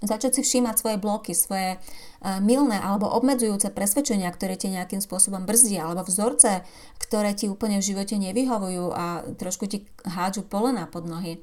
[0.04, 5.48] začať si všímať svoje bloky, svoje uh, milné alebo obmedzujúce presvedčenia, ktoré ti nejakým spôsobom
[5.48, 6.64] brzdia, alebo vzorce,
[7.00, 11.40] ktoré ti úplne v živote nevyhovujú a trošku ti hádžu polena pod nohy.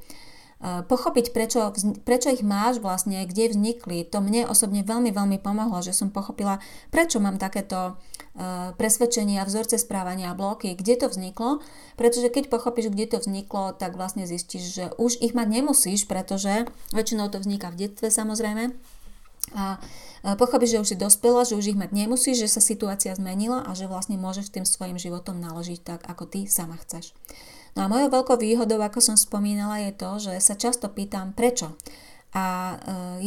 [0.64, 1.76] Uh, pochopiť, prečo,
[2.08, 6.64] prečo ich máš vlastne, kde vznikli, to mne osobne veľmi, veľmi pomohlo, že som pochopila,
[6.88, 8.00] prečo mám takéto
[8.34, 11.62] Eh, presvedčenia, vzorce správania a bloky, kde to vzniklo,
[11.94, 16.66] pretože keď pochopíš, kde to vzniklo, tak vlastne zistíš, že už ich mať nemusíš, pretože
[16.98, 18.74] väčšinou to vzniká v detstve samozrejme,
[19.54, 23.14] a eh, pochopíš, že už si dospela, že už ich mať nemusíš, že sa situácia
[23.14, 27.14] zmenila a že vlastne môžeš tým svojim životom naložiť tak, ako ty sama chceš.
[27.74, 31.74] No a mojou veľkou výhodou, ako som spomínala, je to, že sa často pýtam, prečo.
[32.34, 32.76] A e,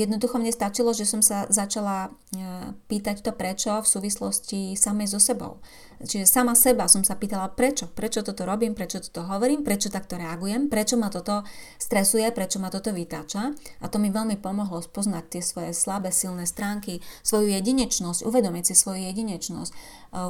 [0.02, 5.22] jednoducho mne stačilo, že som sa začala e, pýtať to prečo v súvislosti samej so
[5.22, 5.62] sebou.
[6.02, 10.18] Čiže sama seba som sa pýtala prečo, prečo toto robím, prečo toto hovorím, prečo takto
[10.20, 11.46] reagujem, prečo ma toto
[11.80, 13.54] stresuje, prečo ma toto vytáča.
[13.80, 18.74] A to mi veľmi pomohlo spoznať tie svoje slabé, silné stránky, svoju jedinečnosť, uvedomiť si
[18.74, 19.76] svoju jedinečnosť, e,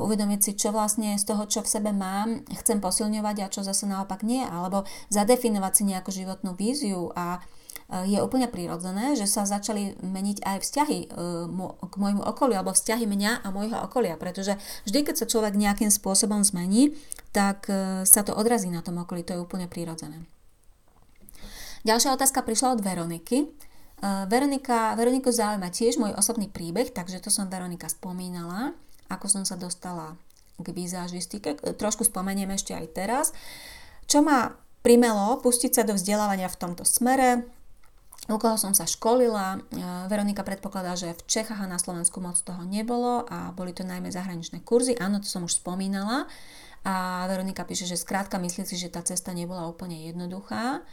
[0.04, 3.88] uvedomiť si, čo vlastne z toho, čo v sebe mám, chcem posilňovať a čo zase
[3.88, 7.40] naopak nie, alebo zadefinovať si nejakú životnú víziu a
[7.86, 11.08] je úplne prirodzené, že sa začali meniť aj vzťahy e,
[11.78, 14.58] k môjmu okoliu, alebo vzťahy mňa a môjho okolia, pretože
[14.90, 16.98] vždy, keď sa človek nejakým spôsobom zmení,
[17.30, 20.26] tak e, sa to odrazí na tom okolí, to je úplne prirodzené.
[21.86, 23.46] Ďalšia otázka prišla od Veroniky.
[24.02, 28.74] Veronika, Veroniku zaujíma tiež môj osobný príbeh, takže to som Veronika spomínala,
[29.08, 30.18] ako som sa dostala
[30.58, 31.56] k vizážistike.
[31.78, 33.26] Trošku spomeniem ešte aj teraz.
[34.10, 34.52] Čo ma
[34.84, 37.46] primelo pustiť sa do vzdelávania v tomto smere,
[38.26, 39.56] u koho som sa školila.
[39.56, 39.58] E,
[40.10, 44.10] Veronika predpokladá, že v Čechách a na Slovensku moc toho nebolo a boli to najmä
[44.10, 44.98] zahraničné kurzy.
[44.98, 46.26] Áno, to som už spomínala.
[46.86, 50.86] a Veronika píše, že skrátka myslí si, že tá cesta nebola úplne jednoduchá.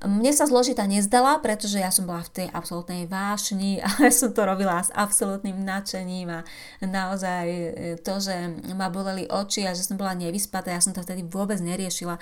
[0.00, 4.32] Mne sa zložitá nezdala, pretože ja som bola v tej absolútnej vášni a ja som
[4.32, 6.40] to robila s absolútnym nadšením a
[6.80, 7.68] naozaj e,
[8.00, 8.32] to, že
[8.72, 12.16] ma boleli oči a že som bola nevyspatá, ja som to vtedy vôbec neriešila.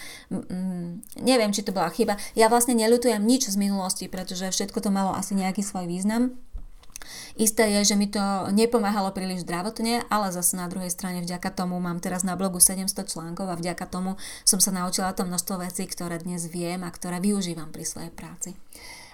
[1.22, 2.18] Neviem, či to bola chyba.
[2.34, 6.34] Ja vlastne neľutujem nič z minulosti, pretože všetko to malo asi nejaký svoj význam
[7.38, 11.78] Isté je, že mi to nepomáhalo príliš zdravotne, ale zase na druhej strane vďaka tomu
[11.78, 15.86] mám teraz na blogu 700 článkov a vďaka tomu som sa naučila to množstvo vecí,
[15.86, 18.58] ktoré dnes viem a ktoré využívam pri svojej práci.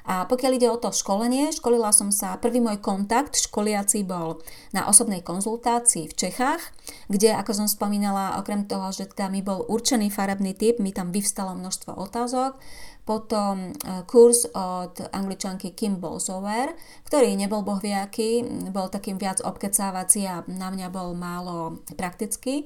[0.05, 4.45] A pokiaľ ide o to školenie, školila som sa, prvý môj kontakt školiaci bol
[4.77, 6.61] na osobnej konzultácii v Čechách,
[7.09, 11.09] kde, ako som spomínala, okrem toho, že teda mi bol určený farebný typ, mi tam
[11.09, 12.61] vyvstalo množstvo otázok,
[13.05, 16.73] potom e, kurz od angličanky Kim Bolsover,
[17.05, 22.65] ktorý nebol bohviaký, bol takým viac obkecávací a na mňa bol málo praktický.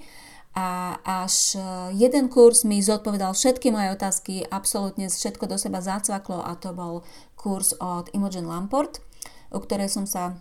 [0.54, 1.62] A až e,
[1.98, 7.02] jeden kurz mi zodpovedal všetky moje otázky, absolútne všetko do seba zacvaklo a to bol
[7.34, 9.02] kurz od Imogen Lamport,
[9.50, 10.38] u ktorej som sa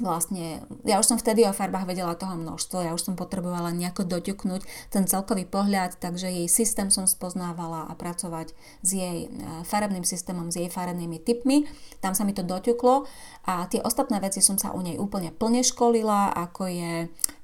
[0.00, 4.08] vlastne, ja už som vtedy o farbách vedela toho množstvo, ja už som potrebovala nejako
[4.08, 9.28] doťuknúť ten celkový pohľad, takže jej systém som spoznávala a pracovať s jej e,
[9.68, 11.68] farebným systémom, s jej farebnými typmi.
[12.00, 13.06] Tam sa mi to doťuklo
[13.46, 16.92] a tie ostatné veci som sa u nej úplne plne školila, ako je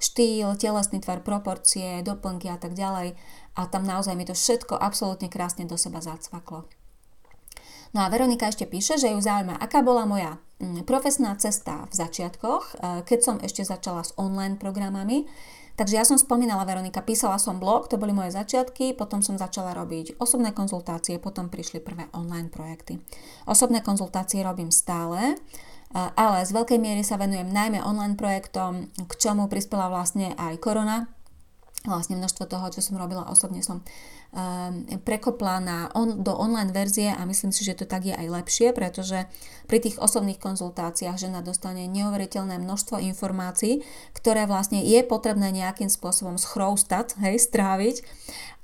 [0.01, 3.15] štýl, telesný tvar, proporcie, doplnky a tak ďalej.
[3.57, 6.69] A tam naozaj mi to všetko absolútne krásne do seba zacvaklo.
[7.97, 11.97] No a Veronika ešte píše, že ju zaujíma, aká bola moja mm, profesná cesta v
[11.97, 15.25] začiatkoch, e, keď som ešte začala s online programami.
[15.81, 19.73] Takže ja som spomínala, Veronika, písala som blog, to boli moje začiatky, potom som začala
[19.73, 23.01] robiť osobné konzultácie, potom prišli prvé online projekty.
[23.49, 25.37] Osobné konzultácie robím stále, e,
[25.97, 31.09] ale z veľkej miery sa venujem najmä online projektom, k čomu prispela vlastne aj korona,
[31.89, 33.81] vlastne množstvo toho, čo som robila osobne som
[35.03, 38.77] prekopla na on, do online verzie a myslím si, že to tak je aj lepšie,
[38.77, 39.25] pretože
[39.65, 43.81] pri tých osobných konzultáciách žena dostane neuveriteľné množstvo informácií,
[44.13, 47.97] ktoré vlastne je potrebné nejakým spôsobom schroustať, hej, stráviť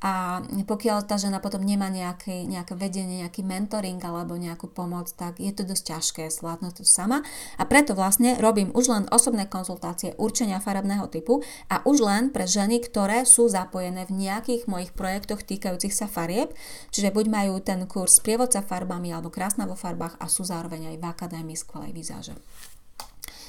[0.03, 5.39] a pokiaľ tá žena potom nemá nejaké, nejaké vedenie, nejaký mentoring alebo nejakú pomoc, tak
[5.39, 7.23] je to dosť ťažké zvládnuť to sama.
[7.55, 12.51] A preto vlastne robím už len osobné konzultácie určenia farebného typu a už len pre
[12.51, 16.51] ženy, ktoré sú zapojené v nejakých mojich projektoch týkajúcich sa farieb,
[16.91, 20.97] čiže buď majú ten kurz prievodca farbami alebo krásna vo farbách a sú zároveň aj
[20.99, 22.35] v Akadémii skvelej výzáže.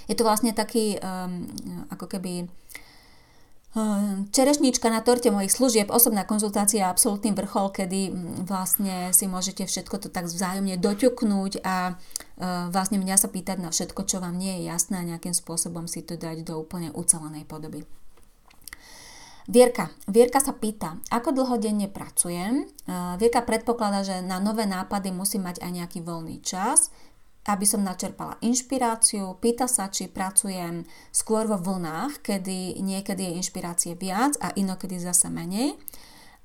[0.05, 1.49] Je to vlastne taký um,
[1.89, 2.45] ako keby
[3.73, 9.25] Hm, čerešnička na torte mojich služieb, osobná konzultácia je absolútny vrchol, kedy hm, vlastne si
[9.25, 14.21] môžete všetko to tak vzájomne doťuknúť a hm, vlastne mňa sa pýtať na všetko, čo
[14.21, 17.81] vám nie je jasné a nejakým spôsobom si to dať do úplne ucelenej podoby.
[19.47, 19.91] Vierka.
[20.07, 22.63] Vierka sa pýta, ako dlho denne pracujem.
[23.19, 26.93] Vierka predpokladá, že na nové nápady musí mať aj nejaký voľný čas
[27.43, 33.99] aby som načerpala inšpiráciu, pýta sa, či pracujem skôr vo vlnách, kedy niekedy je inšpirácie
[33.99, 35.75] viac a inokedy zase menej.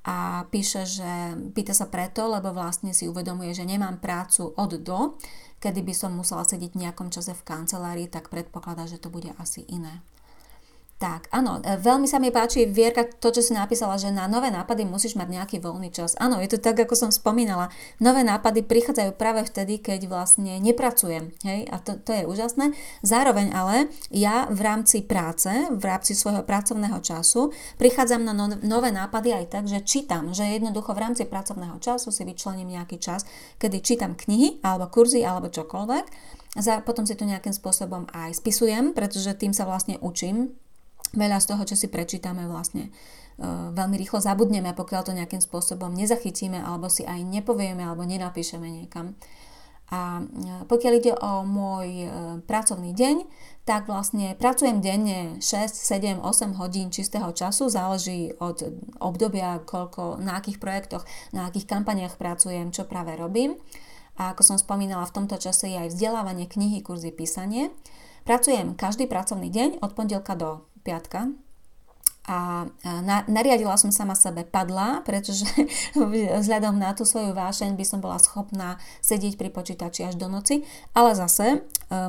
[0.03, 5.15] A píše, že pýta sa preto, lebo vlastne si uvedomuje, že nemám prácu od do,
[5.63, 9.31] kedy by som musela sedieť v nejakom čase v kancelárii, tak predpokladá, že to bude
[9.39, 10.03] asi iné.
[10.99, 14.51] Tak, áno, e, veľmi sa mi páči, Vierka, to, čo si napísala, že na nové
[14.51, 16.11] nápady musíš mať nejaký voľný čas.
[16.19, 17.71] Áno, je to tak, ako som spomínala.
[18.03, 21.31] Nové nápady prichádzajú práve vtedy, keď vlastne nepracujem.
[21.47, 21.71] Hej?
[21.71, 22.75] A to, to je úžasné.
[22.99, 28.91] Zároveň ale ja v rámci práce, v rámci svojho pracovného času prichádzam na no, nové
[28.91, 33.23] nápady aj tak, že čítam, že jednoducho v rámci pracovného času si vyčlením nejaký čas,
[33.55, 36.05] kedy čítam knihy alebo kurzy alebo čokoľvek.
[36.59, 40.59] A potom si to nejakým spôsobom aj spisujem, pretože tým sa vlastne učím
[41.13, 45.93] veľa z toho, čo si prečítame vlastne e, veľmi rýchlo zabudneme, pokiaľ to nejakým spôsobom
[45.93, 49.17] nezachytíme alebo si aj nepovieme alebo nenapíšeme niekam.
[49.89, 50.23] A e,
[50.69, 52.07] pokiaľ ide o môj e,
[52.45, 53.25] pracovný deň,
[53.65, 55.45] tak vlastne pracujem denne 6,
[55.77, 58.65] 7, 8 hodín čistého času, záleží od
[59.01, 63.57] obdobia, koľko, na akých projektoch, na akých kampaniach pracujem, čo práve robím.
[64.19, 67.71] A ako som spomínala, v tomto čase je aj vzdelávanie knihy, kurzy, písanie.
[68.27, 71.27] Pracujem každý pracovný deň od pondelka do пятка.
[72.29, 72.69] A
[73.01, 75.49] na, nariadila som sama sebe padla, pretože
[76.37, 80.61] vzhľadom na tú svoju vášeň by som bola schopná sedieť pri počítači až do noci,
[80.93, 81.57] ale zase e,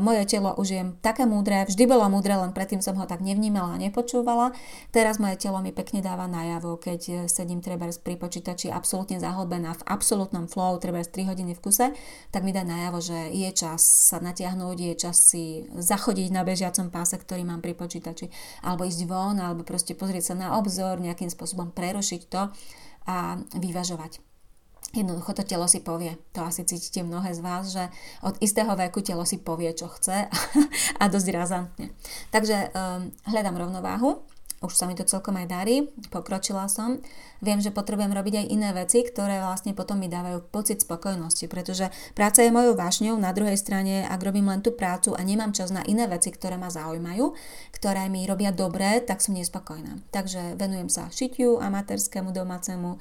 [0.05, 3.81] moje telo už je také múdre, vždy bolo múdre, len predtým som ho tak nevnímala
[3.81, 4.53] a nepočúvala.
[4.93, 9.73] Teraz moje telo mi pekne dáva najavo, keď e, sedím treba pri počítači absolútne zahlbená
[9.73, 11.97] v absolútnom flow, treba 3 hodiny v kuse,
[12.29, 13.81] tak mi dá najavo, že je čas
[14.13, 18.29] sa natiahnuť, je čas si zachodiť na bežiacom páse, ktorý mám pri počítači,
[18.61, 22.51] alebo ísť von, alebo proste pozrieť pozrieť sa na obzor, nejakým spôsobom prerušiť to
[23.07, 24.19] a vyvažovať.
[24.91, 26.19] Jednoducho to telo si povie.
[26.35, 27.87] To asi cítite mnohé z vás, že
[28.27, 30.27] od istého veku telo si povie, čo chce
[31.01, 31.95] a dosť razantne.
[32.35, 34.27] Takže um, hľadám rovnováhu
[34.61, 37.01] už sa mi to celkom aj darí, pokročila som.
[37.41, 41.89] Viem, že potrebujem robiť aj iné veci, ktoré vlastne potom mi dávajú pocit spokojnosti, pretože
[42.13, 45.73] práca je mojou vášňou, na druhej strane, ak robím len tú prácu a nemám čas
[45.73, 47.33] na iné veci, ktoré ma zaujímajú,
[47.73, 50.05] ktoré mi robia dobre, tak som nespokojná.
[50.13, 52.99] Takže venujem sa šitiu amatérskému domácemu e,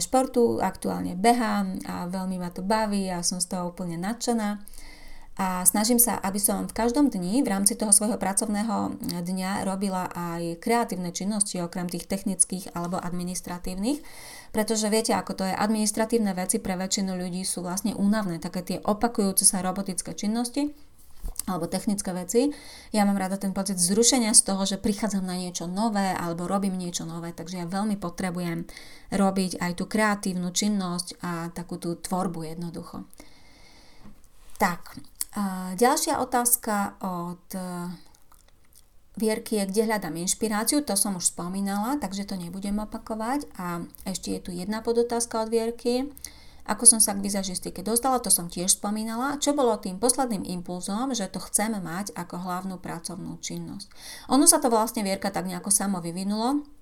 [0.00, 4.64] športu, aktuálne behám a veľmi ma to baví a som z toho úplne nadšená
[5.36, 10.08] a snažím sa, aby som v každom dni v rámci toho svojho pracovného dňa robila
[10.08, 14.00] aj kreatívne činnosti okrem tých technických alebo administratívnych,
[14.56, 18.78] pretože viete, ako to je, administratívne veci pre väčšinu ľudí sú vlastne únavné, také tie
[18.80, 20.72] opakujúce sa robotické činnosti,
[21.46, 22.50] alebo technické veci.
[22.90, 26.74] Ja mám rada ten pocit zrušenia z toho, že prichádzam na niečo nové alebo robím
[26.74, 28.66] niečo nové, takže ja veľmi potrebujem
[29.14, 33.06] robiť aj tú kreatívnu činnosť a takú tú tvorbu jednoducho.
[34.56, 34.96] Tak,
[35.76, 37.60] ďalšia otázka od e,
[39.16, 43.48] Vierky je, kde hľadám inšpiráciu, to som už spomínala, takže to nebudem opakovať.
[43.56, 46.12] A ešte je tu jedna podotázka od Vierky.
[46.66, 49.38] Ako som sa k vizažistike dostala, to som tiež spomínala.
[49.38, 53.88] Čo bolo tým posledným impulzom, že to chceme mať ako hlavnú pracovnú činnosť?
[54.34, 56.75] Ono sa to vlastne Vierka tak nejako samo vyvinulo.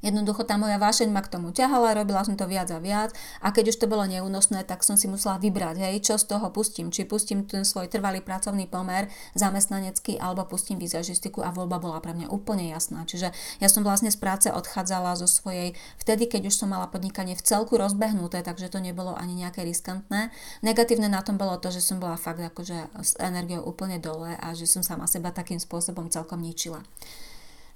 [0.00, 3.12] Jednoducho tá moja vášeň ma k tomu ťahala, robila som to viac a viac
[3.44, 6.48] a keď už to bolo neúnosné, tak som si musela vybrať, hej, čo z toho
[6.48, 6.88] pustím.
[6.88, 12.16] Či pustím ten svoj trvalý pracovný pomer, zamestnanecký, alebo pustím vizažistiku a voľba bola pre
[12.16, 13.04] mňa úplne jasná.
[13.04, 17.36] Čiže ja som vlastne z práce odchádzala zo svojej, vtedy, keď už som mala podnikanie
[17.36, 20.32] v celku rozbehnuté, takže to nebolo ani nejaké riskantné.
[20.64, 24.56] Negatívne na tom bolo to, že som bola fakt akože s energiou úplne dole a
[24.56, 26.80] že som sama seba takým spôsobom celkom ničila.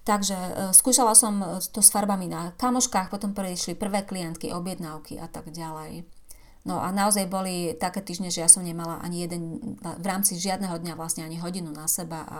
[0.04, 5.16] Takže e, skúšala som e, to s farbami na kamoškách, potom prišli prvé klientky, objednávky
[5.16, 6.04] a tak ďalej.
[6.64, 10.80] No a naozaj boli také týždne, že ja som nemala ani jeden, v rámci žiadneho
[10.80, 12.38] dňa vlastne ani hodinu na seba a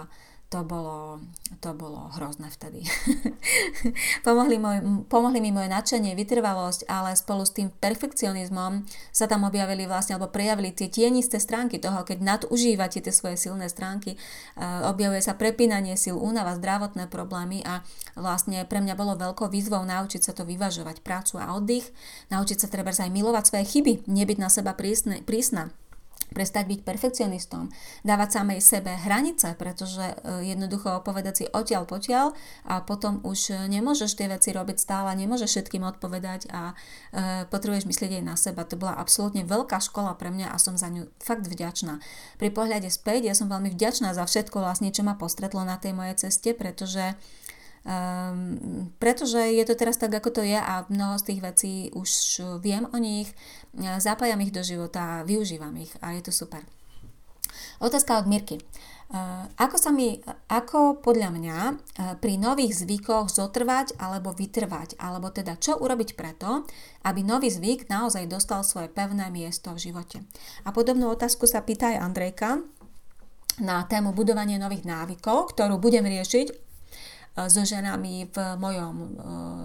[0.52, 1.18] to bolo,
[1.58, 2.86] to bolo hrozné vtedy.
[4.26, 9.88] pomohli, môj, pomohli mi moje nadšenie, vytrvalosť, ale spolu s tým perfekcionizmom sa tam objavili
[9.90, 15.24] vlastne, alebo prejavili tie tienisté stránky toho, keď nadužívate tie svoje silné stránky, uh, objavuje
[15.24, 17.82] sa prepínanie sil, únava, zdravotné problémy a
[18.14, 21.90] vlastne pre mňa bolo veľkou výzvou naučiť sa to vyvažovať, prácu a oddych,
[22.30, 25.74] naučiť sa treba aj milovať svoje chyby, nebyť na seba prísne, prísna,
[26.32, 27.68] prestať byť perfekcionistom,
[28.06, 32.32] dávať samej sebe hranice, pretože e, jednoducho povedať si odtiaľ potiaľ
[32.64, 36.74] a potom už nemôžeš tie veci robiť stále, nemôžeš všetkým odpovedať a e,
[37.50, 38.64] potrebuješ myslieť aj na seba.
[38.64, 42.00] To bola absolútne veľká škola pre mňa a som za ňu fakt vďačná.
[42.40, 45.92] Pri pohľade späť ja som veľmi vďačná za všetko vlastne, čo ma postretlo na tej
[45.92, 47.14] mojej ceste, pretože
[47.84, 52.40] Um, pretože je to teraz tak, ako to je a mnoho z tých vecí už
[52.64, 53.28] viem o nich,
[53.76, 56.64] zapájam ich do života, využívam ich a je to super.
[57.84, 58.56] Otázka od Mirky.
[59.12, 60.16] Uh, ako sa mi,
[60.48, 61.76] ako podľa mňa uh,
[62.16, 66.64] pri nových zvykoch zotrvať alebo vytrvať, alebo teda čo urobiť preto,
[67.04, 70.24] aby nový zvyk naozaj dostal svoje pevné miesto v živote.
[70.64, 72.64] A podobnú otázku sa pýta aj Andrejka
[73.60, 76.63] na tému budovanie nových návykov, ktorú budem riešiť
[77.34, 79.08] so ženami v mojom e,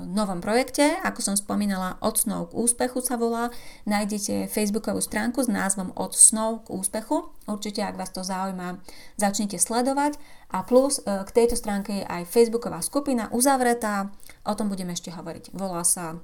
[0.09, 0.97] novom projekte.
[1.05, 3.53] Ako som spomínala, od snov k úspechu sa volá.
[3.85, 7.29] Nájdete facebookovú stránku s názvom Od snov k úspechu.
[7.45, 8.81] Určite, ak vás to zaujíma,
[9.21, 10.17] začnite sledovať.
[10.49, 14.09] A plus e, k tejto stránke je aj facebooková skupina uzavretá.
[14.49, 15.53] O tom budeme ešte hovoriť.
[15.53, 16.17] Volá sa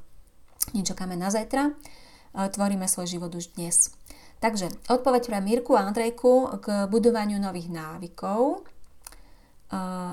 [0.74, 1.70] Niečo káme na zajtra.
[1.70, 1.74] E,
[2.50, 3.94] tvoríme svoj život už dnes.
[4.42, 8.66] Takže odpoveď pre Mirku a Andrejku k budovaniu nových návykov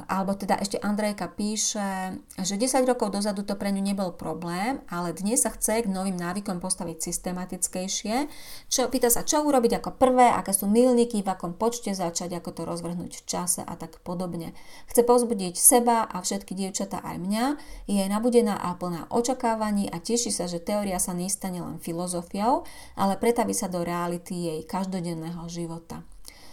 [0.08, 5.12] alebo teda ešte Andrejka píše, že 10 rokov dozadu to pre ňu nebol problém, ale
[5.12, 8.32] dnes sa chce k novým návykom postaviť systematickejšie.
[8.72, 12.50] Čo, pýta sa, čo urobiť ako prvé, aké sú milníky, v akom počte začať, ako
[12.56, 14.56] to rozvrhnúť v čase a tak podobne.
[14.88, 17.44] Chce pozbudiť seba a všetky dievčatá aj mňa,
[17.92, 22.64] je nabudená a plná očakávaní a teší sa, že teória sa nestane len filozofiou,
[22.96, 26.00] ale pretaví sa do reality jej každodenného života.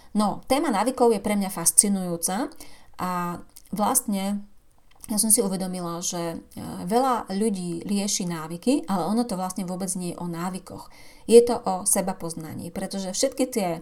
[0.10, 2.50] No, téma návykov je pre mňa fascinujúca,
[3.00, 3.40] a
[3.72, 4.44] vlastne
[5.10, 6.38] ja som si uvedomila, že e,
[6.86, 10.86] veľa ľudí rieši návyky, ale ono to vlastne vôbec nie je o návykoch.
[11.26, 13.82] Je to o seba poznaní, pretože všetky tie e,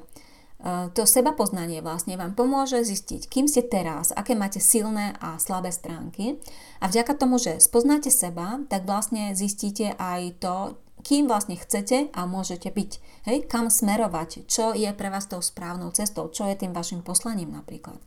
[0.96, 5.76] to seba poznanie vlastne vám pomôže zistiť, kým ste teraz, aké máte silné a slabé
[5.76, 6.40] stránky
[6.80, 12.24] a vďaka tomu, že spoznáte seba, tak vlastne zistíte aj to, kým vlastne chcete a
[12.24, 12.92] môžete byť.
[13.28, 17.52] Hej, kam smerovať, čo je pre vás tou správnou cestou, čo je tým vašim poslaním
[17.52, 18.00] napríklad.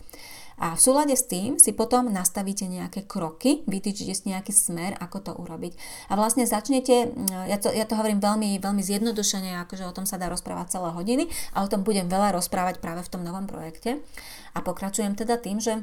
[0.61, 5.19] A v súlade s tým si potom nastavíte nejaké kroky, vytýčite si nejaký smer, ako
[5.25, 5.73] to urobiť.
[6.13, 7.17] A vlastne začnete,
[7.49, 10.93] ja to, ja to hovorím veľmi, veľmi zjednodušene, akože o tom sa dá rozprávať celé
[10.93, 11.25] hodiny
[11.57, 14.05] a o tom budem veľa rozprávať práve v tom novom projekte.
[14.53, 15.81] A pokračujem teda tým, že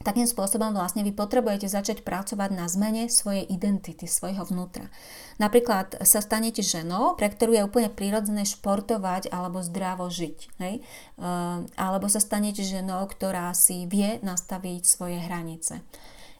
[0.00, 4.88] Takým spôsobom vlastne vy potrebujete začať pracovať na zmene svojej identity, svojho vnútra.
[5.36, 10.56] Napríklad sa stanete ženou, pre ktorú je úplne prirodzené športovať alebo zdravo žiť.
[10.56, 10.80] Hej?
[11.20, 15.84] Ehm, alebo sa stanete ženou, ktorá si vie nastaviť svoje hranice.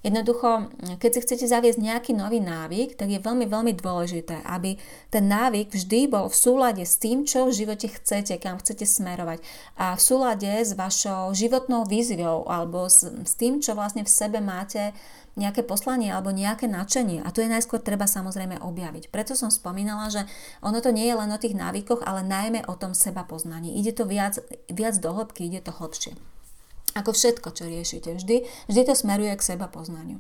[0.00, 4.80] Jednoducho, keď si chcete zaviesť nejaký nový návyk, tak je veľmi, veľmi dôležité, aby
[5.12, 9.44] ten návyk vždy bol v súlade s tým, čo v živote chcete, kam chcete smerovať
[9.76, 14.40] a v súlade s vašou životnou víziou alebo s, s tým, čo vlastne v sebe
[14.40, 14.96] máte
[15.36, 17.20] nejaké poslanie alebo nejaké nadšenie.
[17.20, 19.12] A tu je najskôr treba samozrejme objaviť.
[19.12, 20.24] Preto som spomínala, že
[20.64, 23.76] ono to nie je len o tých návykoch, ale najmä o tom seba poznaní.
[23.76, 24.40] Ide to viac,
[24.72, 26.16] viac do hĺbky, ide to hlbšie.
[26.98, 30.18] Ako všetko, čo riešite, vždy, vždy to smeruje k seba poznaniu.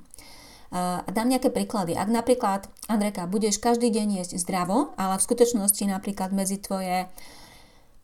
[0.70, 1.98] Uh, dám nejaké príklady.
[1.98, 7.10] Ak napríklad, Andreka, budeš každý deň jesť zdravo, ale v skutočnosti napríklad medzi tvoje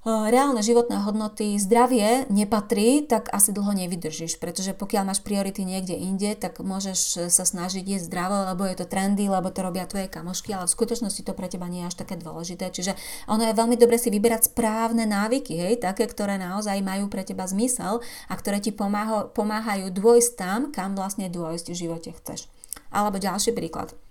[0.07, 6.39] reálne životné hodnoty zdravie nepatrí, tak asi dlho nevydržíš, pretože pokiaľ máš priority niekde inde,
[6.39, 10.55] tak môžeš sa snažiť jesť zdravo, lebo je to trendy, lebo to robia tvoje kamošky,
[10.55, 12.71] ale v skutočnosti to pre teba nie je až také dôležité.
[12.71, 12.95] Čiže
[13.27, 17.43] ono je veľmi dobre si vyberať správne návyky, hej, také, ktoré naozaj majú pre teba
[17.51, 17.99] zmysel
[18.31, 22.47] a ktoré ti pomáhajú, pomáhajú dôjsť tam, kam vlastne dôjsť v živote chceš.
[22.95, 24.06] Alebo ďalší príklad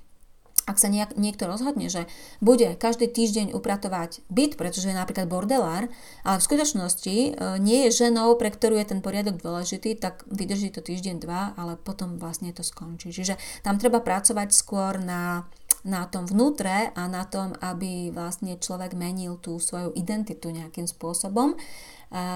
[0.66, 2.10] ak sa nejak, niekto rozhodne, že
[2.42, 5.88] bude každý týždeň upratovať byt, pretože je napríklad bordelár,
[6.26, 7.30] ale v skutočnosti e,
[7.62, 11.78] nie je ženou, pre ktorú je ten poriadok dôležitý, tak vydrží to týždeň, dva, ale
[11.78, 13.14] potom vlastne to skončí.
[13.14, 15.46] Čiže tam treba pracovať skôr na,
[15.86, 21.54] na tom vnútre a na tom, aby vlastne človek menil tú svoju identitu nejakým spôsobom
[21.54, 21.58] e,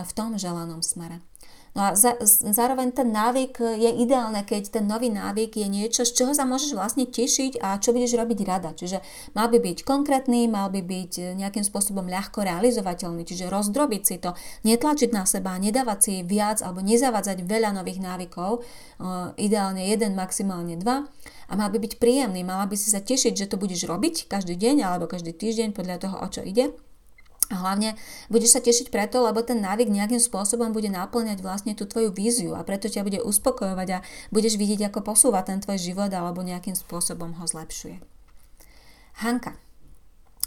[0.05, 1.25] v tom želanom smere.
[1.77, 2.17] No a za,
[2.49, 6.73] zároveň ten návyk je ideálne, keď ten nový návyk je niečo, z čoho sa môžeš
[6.73, 8.73] vlastne tešiť a čo budeš robiť rada.
[8.73, 8.99] Čiže
[9.37, 14.33] mal by byť konkrétny, mal by byť nejakým spôsobom ľahko realizovateľný, čiže rozdrobiť si to,
[14.65, 18.65] netlačiť na seba, nedávať si viac alebo nezavádzať veľa nových návykov,
[19.37, 21.05] ideálne jeden, maximálne dva.
[21.49, 24.57] A mal by byť príjemný, mala by si sa tešiť, že to budeš robiť každý
[24.57, 26.73] deň alebo každý týždeň podľa toho, o čo ide
[27.49, 27.97] a hlavne
[28.29, 32.53] budeš sa tešiť preto, lebo ten návyk nejakým spôsobom bude naplňať vlastne tú tvoju víziu
[32.53, 36.77] a preto ťa bude uspokojovať a budeš vidieť, ako posúva ten tvoj život alebo nejakým
[36.77, 37.97] spôsobom ho zlepšuje.
[39.25, 39.57] Hanka.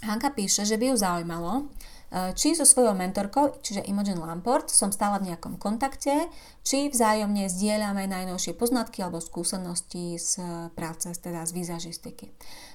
[0.03, 1.67] Hanka píše, že by ju zaujímalo,
[2.13, 6.29] Eh, či so svojou mentorkou, čiže Imogen Lamport, som stále v nejakom kontakte,
[6.61, 10.37] či vzájomne zdieľame najnovšie poznatky alebo skúsenosti z
[10.77, 12.29] práce, teda z výzažistiky.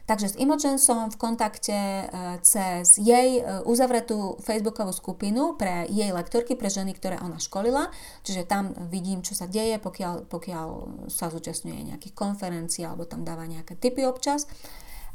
[0.08, 2.08] Takže s Imogen som v kontakte eh,
[2.40, 7.92] cez jej eh, uzavretú facebookovú skupinu pre jej lektorky, pre ženy, ktoré ona školila,
[8.24, 10.68] čiže tam vidím, čo sa deje, pokiaľ, pokiaľ
[11.12, 14.48] sa zúčastňuje nejakých konferencií alebo tam dáva nejaké tipy občas.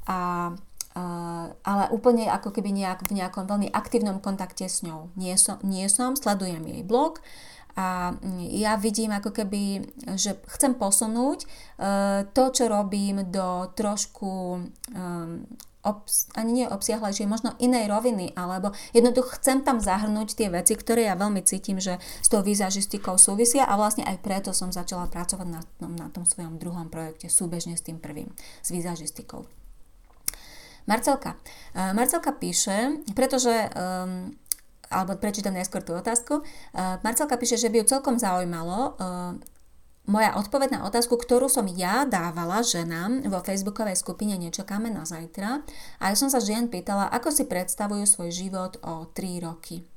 [0.05, 0.53] A
[1.65, 5.09] ale úplne ako keby nejak, v nejakom veľmi aktívnom kontakte s ňou.
[5.17, 7.17] Nie som, nie som sledujem jej blog
[7.73, 8.13] a
[8.53, 9.81] ja vidím ako keby,
[10.13, 14.61] že chcem posunúť uh, to, čo robím do trošku
[15.83, 21.11] obs- ani nie obsiahlejšie, možno inej roviny, alebo jednoducho chcem tam zahrnúť tie veci, ktoré
[21.11, 25.47] ja veľmi cítim, že s tou výzažistikou súvisia a vlastne aj preto som začala pracovať
[25.47, 28.31] na tom, na tom svojom druhom projekte súbežne s tým prvým,
[28.63, 29.43] s výzažistikou.
[30.83, 31.39] Marcelka.
[31.71, 34.35] Uh, Marcelka píše, pretože um,
[34.93, 36.45] alebo prečítam najskôr tú otázku.
[36.71, 39.33] Uh, Marcelka píše, že by ju celkom zaujímalo uh,
[40.03, 45.63] moja odpoveď na otázku, ktorú som ja dávala ženám vo facebookovej skupine Nečakáme na zajtra.
[46.03, 49.87] A ja som sa žien pýtala, ako si predstavujú svoj život o 3 roky.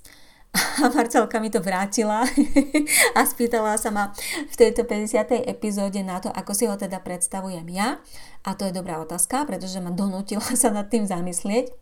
[0.57, 2.23] A Marcelka mi to vrátila
[3.19, 4.15] a spýtala sa ma
[4.49, 5.43] v tejto 50.
[5.51, 7.99] epizóde na to, ako si ho teda predstavujem ja.
[8.47, 11.75] A to je dobrá otázka, pretože ma donútila sa nad tým zamyslieť.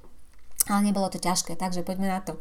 [0.64, 2.40] Ale nebolo to ťažké, takže poďme na to.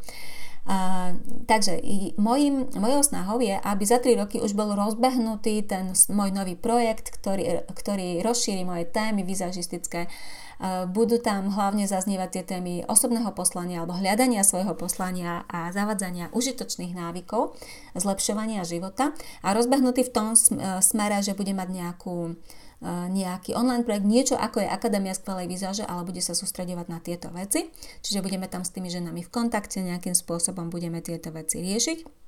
[1.44, 1.76] takže
[2.16, 7.12] mojim, mojou snahou je, aby za 3 roky už bol rozbehnutý ten môj nový projekt,
[7.12, 10.08] ktorý, ktorý rozšíri moje témy vizažistické,
[10.88, 16.94] budú tam hlavne zaznievať tie témy osobného poslania alebo hľadania svojho poslania a zavadzania užitočných
[16.94, 17.58] návykov,
[17.98, 19.12] zlepšovania života.
[19.42, 20.38] A rozbehnutý v tom e,
[20.80, 22.38] smere, že bude mať nejakú
[22.84, 27.32] nejaký online projekt, niečo ako je Akadémia skvelej výzaže, ale bude sa sústredovať na tieto
[27.32, 27.72] veci.
[28.04, 32.23] Čiže budeme tam s tými ženami v kontakte, nejakým spôsobom budeme tieto veci riešiť.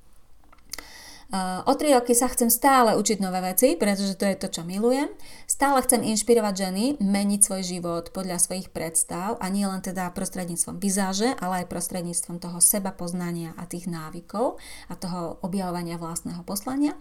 [1.67, 5.11] O tri roky sa chcem stále učiť nové veci, pretože to je to, čo milujem.
[5.51, 10.79] Stále chcem inšpirovať ženy, meniť svoj život podľa svojich predstav a nie len teda prostredníctvom
[10.79, 16.95] vizáže, ale aj prostredníctvom toho seba poznania a tých návykov a toho objavovania vlastného poslania.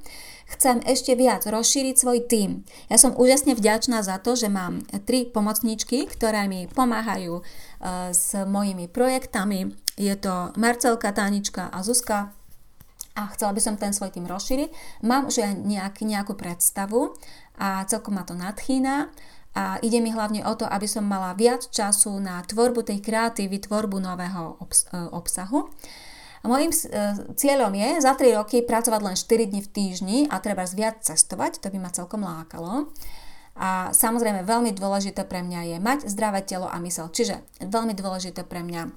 [0.50, 2.66] Chcem ešte viac rozšíriť svoj tím.
[2.90, 8.34] Ja som úžasne vďačná za to, že mám tri pomocníčky, ktoré mi pomáhajú uh, s
[8.34, 9.70] mojimi projektami.
[10.02, 12.34] Je to Marcelka, Tánička a Zuzka
[13.16, 15.02] a chcela by som ten svoj tým rozšíriť.
[15.08, 17.16] Mám už nejak, nejakú predstavu
[17.56, 19.10] a celkom ma to nadchýna
[19.56, 23.64] a ide mi hlavne o to, aby som mala viac času na tvorbu tej kreatívy,
[23.64, 25.72] tvorbu nového obs- e, obsahu.
[26.44, 26.78] A môjim e,
[27.40, 31.64] cieľom je za 3 roky pracovať len 4 dní v týždni a treba viac cestovať,
[31.64, 32.92] to by ma celkom lákalo.
[33.56, 37.08] A samozrejme veľmi dôležité pre mňa je mať zdravé telo a mysel.
[37.08, 38.92] Čiže veľmi dôležité pre mňa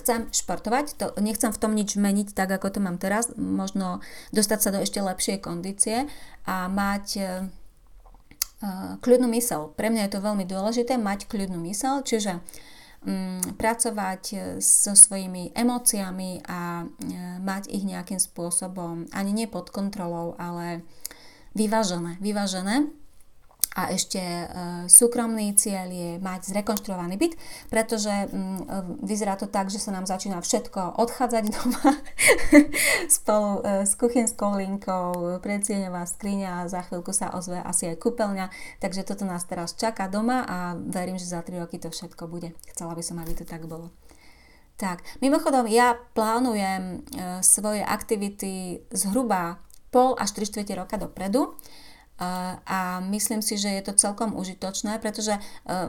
[0.00, 4.02] chcem športovať, to, nechcem v tom nič meniť tak, ako to mám teraz, možno
[4.34, 6.10] dostať sa do ešte lepšej kondície
[6.44, 7.46] a mať uh,
[8.98, 9.70] kľudnú mysel.
[9.76, 12.40] Pre mňa je to veľmi dôležité mať kľudnú mysel, čiže
[13.04, 16.88] um, pracovať so svojimi emóciami a
[17.44, 20.82] mať ich nejakým spôsobom, ani nie pod kontrolou, ale
[21.54, 22.18] vyvážené.
[22.18, 23.03] Vyvážené
[23.74, 24.46] a ešte e,
[24.86, 27.34] súkromný cieľ je mať zrekonštruovaný byt,
[27.66, 28.62] pretože mm, e,
[29.02, 31.90] vyzerá to tak, že sa nám začína všetko odchádzať doma
[33.10, 38.46] spolu e, s kuchynskou linkou, predsieňová skriňa, za chvíľku sa ozve asi aj kúpeľňa,
[38.78, 42.54] takže toto nás teraz čaká doma a verím, že za 3 roky to všetko bude.
[42.70, 43.90] Chcela by som, aby to tak bolo.
[44.74, 49.62] Tak, mimochodom, ja plánujem e, svoje aktivity zhruba
[49.94, 51.54] pol až 3 čtvrte roka dopredu
[52.18, 55.40] a myslím si, že je to celkom užitočné, pretože e,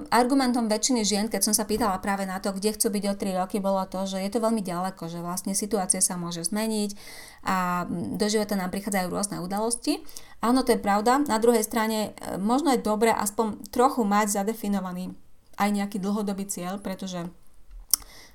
[0.09, 3.39] argumentom väčšiny žien, keď som sa pýtala práve na to, kde chcú byť o 3
[3.45, 6.97] roky, bolo to, že je to veľmi ďaleko, že vlastne situácia sa môže zmeniť
[7.45, 10.01] a do života nám prichádzajú rôzne udalosti.
[10.41, 11.21] Áno, to je pravda.
[11.30, 15.13] Na druhej strane e, možno je dobré aspoň trochu mať zadefinovaný
[15.61, 17.30] aj nejaký dlhodobý cieľ, pretože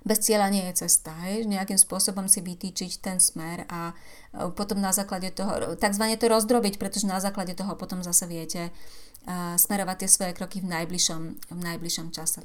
[0.01, 1.45] bez cieľa nie je cesta, hej?
[1.45, 6.81] nejakým spôsobom si vytýčiť ten smer a e, potom na základe toho, takzvané to rozdrobiť,
[6.81, 11.23] pretože na základe toho potom zase viete uh, smerovať tie svoje kroky v najbližšom,
[11.53, 12.41] v najbližšom čase.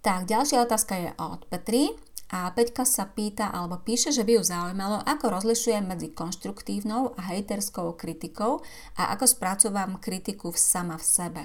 [0.00, 1.92] Tak, ďalšia otázka je od Petri.
[2.30, 7.34] A Peťka sa pýta alebo píše, že by ju zaujímalo, ako rozlišujem medzi konštruktívnou a
[7.34, 8.62] hejterskou kritikou
[8.94, 11.42] a ako spracovám kritiku sama v sebe.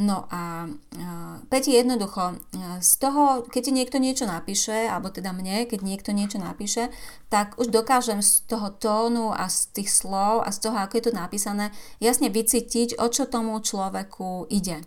[0.00, 0.64] No a
[1.52, 6.16] Peti jednoducho, uh, z toho, keď ti niekto niečo napíše, alebo teda mne, keď niekto
[6.16, 6.88] niečo napíše,
[7.28, 11.04] tak už dokážem z toho tónu a z tých slov a z toho, ako je
[11.04, 11.68] to napísané,
[12.00, 14.80] jasne vycítiť, o čo tomu človeku ide.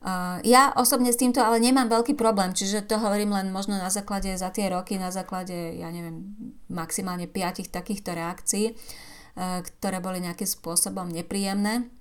[0.00, 3.92] Uh, ja osobne s týmto ale nemám veľký problém, čiže to hovorím len možno na
[3.92, 6.32] základe za tie roky, na základe, ja neviem,
[6.72, 11.92] maximálne piatich takýchto reakcií, uh, ktoré boli nejakým spôsobom nepríjemné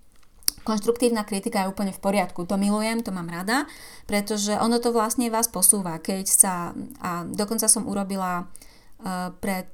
[0.66, 2.50] konštruktívna kritika je úplne v poriadku.
[2.50, 3.70] To milujem, to mám rada,
[4.10, 6.02] pretože ono to vlastne vás posúva.
[6.02, 9.70] Keď sa, a dokonca som urobila uh, pred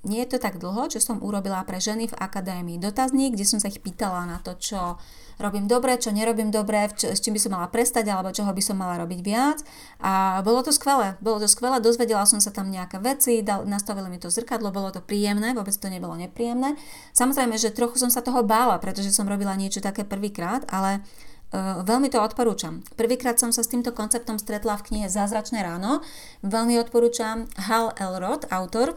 [0.00, 3.60] nie je to tak dlho, čo som urobila pre ženy v akadémii dotazník, kde som
[3.60, 4.96] sa ich pýtala na to, čo
[5.36, 8.62] robím dobre, čo nerobím dobre, čo, s čím by som mala prestať alebo čoho by
[8.64, 9.60] som mala robiť viac.
[10.00, 14.08] A bolo to skvelé, bolo to skvelé, dozvedela som sa tam nejaké veci, dal, nastavili
[14.08, 16.80] mi to zrkadlo, bolo to príjemné, vôbec to nebolo nepríjemné.
[17.12, 21.04] Samozrejme, že trochu som sa toho bála, pretože som robila niečo také prvýkrát, ale
[21.50, 22.78] Uh, veľmi to odporúčam.
[22.94, 25.98] Prvýkrát som sa s týmto konceptom stretla v knihe Zázračné ráno.
[26.46, 28.94] Veľmi odporúčam Hal Elrod, autor,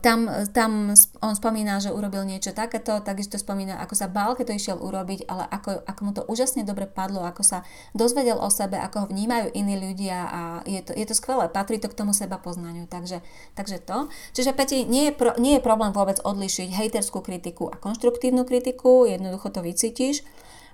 [0.00, 0.18] tam,
[0.56, 4.78] tam on spomína, že urobil niečo takéto, takisto spomína, ako sa bál, keď to išiel
[4.80, 7.58] urobiť, ale ako, ako mu to úžasne dobre padlo, ako sa
[7.92, 11.76] dozvedel o sebe, ako ho vnímajú iní ľudia a je to, je to skvelé, patrí
[11.76, 13.20] to k tomu seba poznaniu, takže,
[13.52, 14.08] takže to.
[14.32, 19.04] Čiže Peti, nie je, pro, nie je problém vôbec odlišiť hejterskú kritiku a konštruktívnu kritiku,
[19.04, 20.24] jednoducho to vycítiš.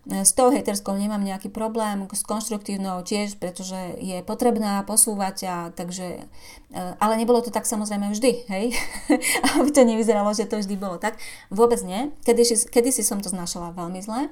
[0.06, 6.22] S tou hejterskou nemám nejaký problém, s konštruktívnou tiež, pretože je potrebná posúvať a takže,
[6.70, 8.70] e, ale nebolo to tak samozrejme vždy, hej,
[9.58, 11.18] aby to nevyzeralo, že to vždy bolo tak.
[11.50, 14.30] Vôbec nie, kedy, kedy si som to znašala veľmi zle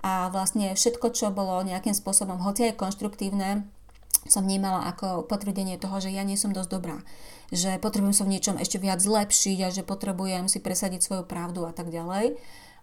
[0.00, 3.68] a vlastne všetko, čo bolo nejakým spôsobom, hoci aj konštruktívne,
[4.24, 6.96] som vnímala ako potvrdenie toho, že ja nie som dosť dobrá,
[7.52, 11.68] že potrebujem sa v niečom ešte viac zlepšiť a že potrebujem si presadiť svoju pravdu
[11.68, 12.40] a tak ďalej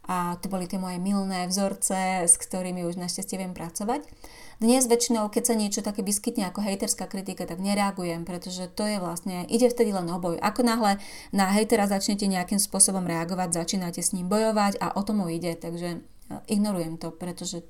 [0.07, 4.07] a to boli tie moje milné vzorce, s ktorými už našťastie viem pracovať.
[4.57, 8.97] Dnes väčšinou, keď sa niečo také vyskytne ako hejterská kritika, tak nereagujem, pretože to je
[8.97, 10.41] vlastne, ide vtedy len o boj.
[10.41, 10.97] Ako náhle
[11.29, 16.01] na hejtera začnete nejakým spôsobom reagovať, začínate s ním bojovať a o tomu ide, takže
[16.51, 17.63] ignorujem to, pretože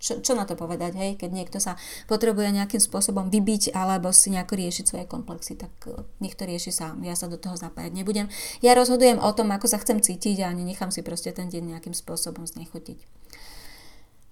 [0.00, 1.76] čo, čo na to povedať, hej, keď niekto sa
[2.08, 6.72] potrebuje nejakým spôsobom vybiť alebo si nejako riešiť svoje komplexy, tak e, nech to rieši
[6.72, 8.32] sám, ja sa do toho zapájať nebudem.
[8.64, 11.92] Ja rozhodujem o tom, ako sa chcem cítiť a nenechám si proste ten deň nejakým
[11.92, 12.96] spôsobom znechutiť.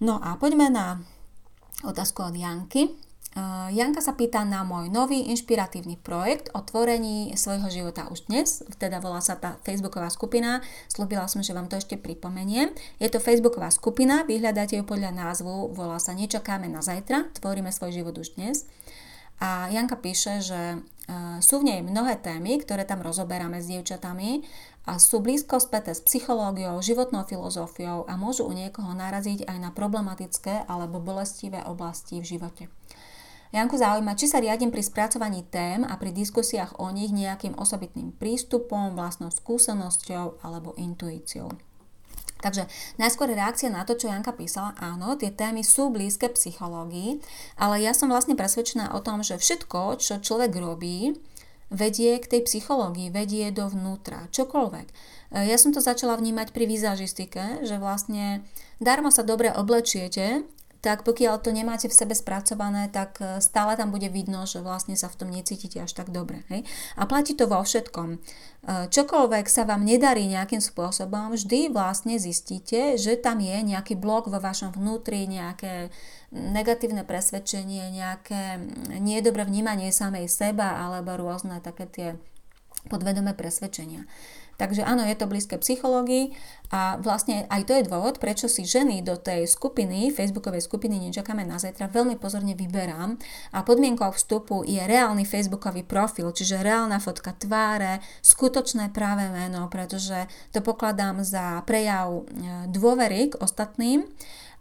[0.01, 1.05] No a poďme na
[1.85, 3.06] otázku od Janky.
[3.37, 8.65] Uh, Janka sa pýta na môj nový inšpiratívny projekt o tvorení svojho života už dnes,
[8.81, 12.73] teda volá sa tá facebooková skupina, slúbila som, že vám to ešte pripomeniem.
[12.97, 17.93] Je to facebooková skupina, vyhľadáte ju podľa názvu, volá sa Nečakáme na zajtra, tvoríme svoj
[17.93, 18.65] život už dnes.
[19.37, 24.49] A Janka píše, že uh, sú v nej mnohé témy, ktoré tam rozoberáme s dievčatami
[24.89, 29.71] a sú blízko späté s psychológiou, životnou filozofiou a môžu u niekoho naraziť aj na
[29.77, 32.73] problematické alebo bolestivé oblasti v živote.
[33.55, 38.15] Janku zaujíma, či sa riadím pri spracovaní tém a pri diskusiách o nich nejakým osobitným
[38.17, 41.55] prístupom, vlastnou skúsenosťou alebo intuíciou.
[42.37, 42.69] Takže
[43.01, 47.25] najskôr reakcia na to, čo Janka písala, áno, tie témy sú blízke psychológii,
[47.57, 51.17] ale ja som vlastne presvedčená o tom, že všetko, čo človek robí,
[51.73, 54.87] vedie k tej psychológii, vedie dovnútra, čokoľvek.
[55.35, 58.47] Ja som to začala vnímať pri vizažistike, že vlastne
[58.79, 60.47] darmo sa dobre oblečiete,
[60.87, 64.95] tak pokiaľ to nemáte v sebe spracované, tak e, stále tam bude vidno, že vlastne
[64.95, 66.47] sa v tom necítite až tak dobre.
[66.47, 66.63] Hej?
[66.95, 68.15] A platí to vo všetkom.
[68.15, 68.19] E,
[68.87, 74.39] čokoľvek sa vám nedarí nejakým spôsobom, vždy vlastne zistíte, že tam je nejaký blok vo
[74.39, 75.91] vašom vnútri, nejaké
[76.31, 78.63] negatívne presvedčenie, nejaké
[79.03, 82.09] niedobré vnímanie samej seba alebo rôzne také tie
[82.87, 84.07] podvedomé presvedčenia.
[84.57, 86.33] Takže áno, je to blízke psychológii
[86.73, 91.47] a vlastne aj to je dôvod, prečo si ženy do tej skupiny, facebookovej skupiny Nečakáme
[91.47, 93.15] na zajtra veľmi pozorne vyberám.
[93.55, 100.27] A podmienkou vstupu je reálny facebookový profil, čiže reálna fotka tváre, skutočné práve meno, pretože
[100.51, 104.09] to pokladám za prejav e, dôvery k ostatným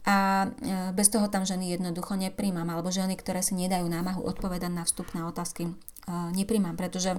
[0.05, 4.69] a e, bez toho tam ženy jednoducho nepríjmam, alebo ženy, ktoré si nedajú námahu odpovedať
[4.69, 5.73] na vstupné otázky, e,
[6.37, 7.17] nepríjmam, pretože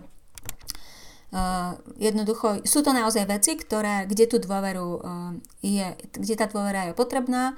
[2.00, 6.94] jednoducho sú to naozaj veci, ktoré, kde tú dôveru uh, je, kde tá dôvera je
[6.96, 7.56] potrebná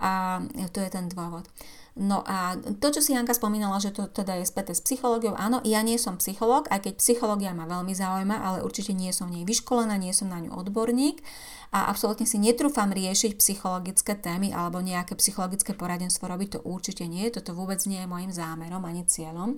[0.00, 0.42] a
[0.74, 1.46] to je ten dôvod.
[1.94, 5.62] No a to, čo si Janka spomínala, že to teda je späté s psychológiou, áno,
[5.62, 9.38] ja nie som psychológ, aj keď psychológia ma veľmi zaujíma, ale určite nie som v
[9.38, 11.22] nej vyškolená, nie som na ňu odborník
[11.70, 17.30] a absolútne si netrúfam riešiť psychologické témy alebo nejaké psychologické poradenstvo robiť, to určite nie,
[17.30, 19.54] toto vôbec nie je môjim zámerom ani cieľom.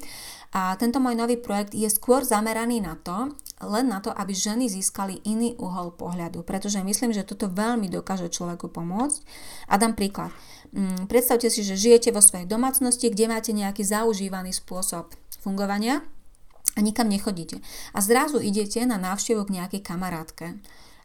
[0.52, 3.32] A tento môj nový projekt je skôr zameraný na to,
[3.64, 8.28] len na to, aby ženy získali iný uhol pohľadu, pretože myslím, že toto veľmi dokáže
[8.28, 9.20] človeku pomôcť.
[9.72, 10.32] A dám príklad.
[10.72, 16.02] Mm, predstavte si, že žijete vo svojej domácnosti, kde máte nejaký zaužívaný spôsob fungovania
[16.74, 17.62] a nikam nechodíte.
[17.94, 20.58] A zrazu idete na návštevu k nejakej kamarátke.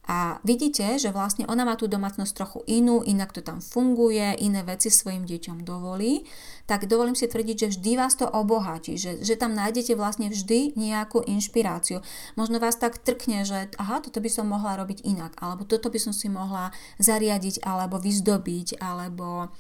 [0.10, 4.66] A vidíte, že vlastne ona má tú domácnosť trochu inú, inak to tam funguje, iné
[4.66, 6.26] veci svojim deťom dovolí,
[6.72, 10.80] tak dovolím si tvrdiť, že vždy vás to obohatí, že, že tam nájdete vlastne vždy
[10.80, 12.00] nejakú inšpiráciu.
[12.40, 16.00] Možno vás tak trkne, že aha, toto by som mohla robiť inak, alebo toto by
[16.00, 19.52] som si mohla zariadiť, alebo vyzdobiť, alebo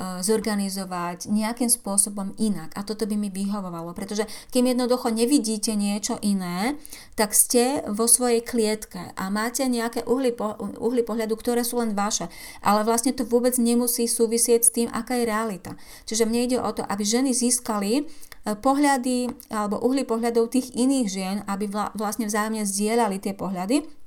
[0.00, 2.72] zorganizovať nejakým spôsobom inak.
[2.74, 6.80] A toto by mi vyhovovalo, pretože keď jednoducho nevidíte niečo iné,
[7.14, 11.92] tak ste vo svojej klietke a máte nejaké uhly, po, uhly pohľadu, ktoré sú len
[11.92, 12.26] vaše.
[12.64, 15.72] Ale vlastne to vôbec nemusí súvisieť s tým, aká je realita.
[16.08, 18.02] Čiže mne ide o to, aby ženy získali e,
[18.58, 24.01] pohľady alebo uhly pohľadov tých iných žien, aby vlastne vzájomne zdieľali tie pohľady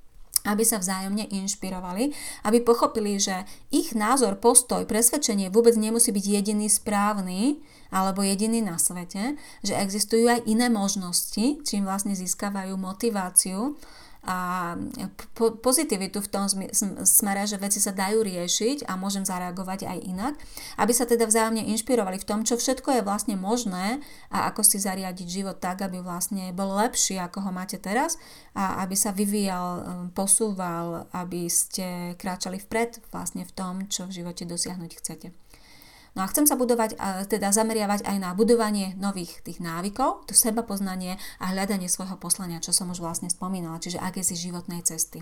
[0.45, 2.13] aby sa vzájomne inšpirovali,
[2.45, 3.43] aby pochopili, že
[3.73, 9.35] ich názor, postoj, presvedčenie vôbec nemusí byť jediný správny alebo jediný na svete,
[9.65, 13.77] že existujú aj iné možnosti, čím vlastne získavajú motiváciu
[14.25, 14.73] a
[15.37, 16.49] po, pozitivitu v tom
[17.05, 20.33] smere, že veci sa dajú riešiť a môžem zareagovať aj inak,
[20.81, 24.01] aby sa teda vzájomne inšpirovali v tom, čo všetko je vlastne možné
[24.33, 28.17] a ako si zariadiť život tak, aby vlastne bol lepší, ako ho máte teraz
[28.57, 34.21] a aby sa vyvíjal, um, posúval, aby ste kráčali vpred vlastne v tom, čo v
[34.23, 35.44] živote dosiahnuť chcete.
[36.15, 36.95] No a chcem sa budovať,
[37.27, 42.63] teda zameriavať aj na budovanie nových tých návykov, to seba poznanie a hľadanie svojho poslania,
[42.63, 45.19] čo som už vlastne spomínala, čiže akési životnej cesty.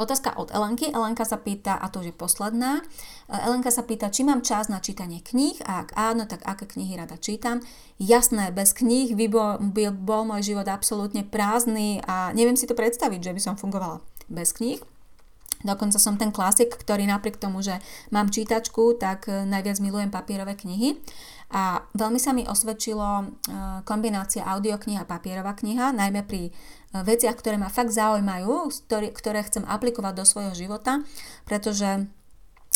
[0.00, 0.88] Otázka od Elenky.
[0.88, 2.80] Elenka sa pýta, a to už je posledná,
[3.28, 6.96] Elenka sa pýta, či mám čas na čítanie kníh a ak áno, tak aké knihy
[6.96, 7.60] rada čítam.
[8.00, 12.72] Jasné, bez kníh by bol, by bol môj život absolútne prázdny a neviem si to
[12.72, 14.80] predstaviť, že by som fungovala bez kníh.
[15.60, 17.76] Dokonca som ten klasik, ktorý napriek tomu, že
[18.08, 20.96] mám čítačku, tak e, najviac milujem papierové knihy.
[21.52, 23.24] A veľmi sa mi osvedčilo e,
[23.84, 26.50] kombinácia audiokniha a papierová kniha, najmä pri e,
[26.96, 31.04] veciach, ktoré ma fakt zaujímajú, ktoré chcem aplikovať do svojho života,
[31.44, 32.08] pretože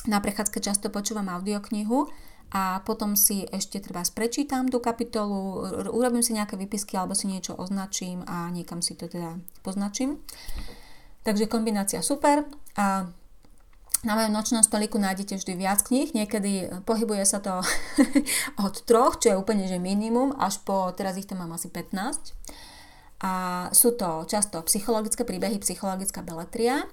[0.04, 2.12] na prechádzke často počúvam audioknihu
[2.52, 7.56] a potom si ešte treba prečítam tú kapitolu, urobím si nejaké výpisky alebo si niečo
[7.56, 10.20] označím a niekam si to teda poznačím.
[11.24, 12.44] Takže kombinácia super
[12.76, 13.08] a
[14.04, 17.64] na mojom nočnom stoliku nájdete vždy viac kníh, niekedy pohybuje sa to
[18.68, 22.36] od troch, čo je úplne že minimum, až po, teraz ich tam mám asi 15.
[23.24, 23.32] A
[23.72, 26.84] sú to často psychologické príbehy, psychologická beletria,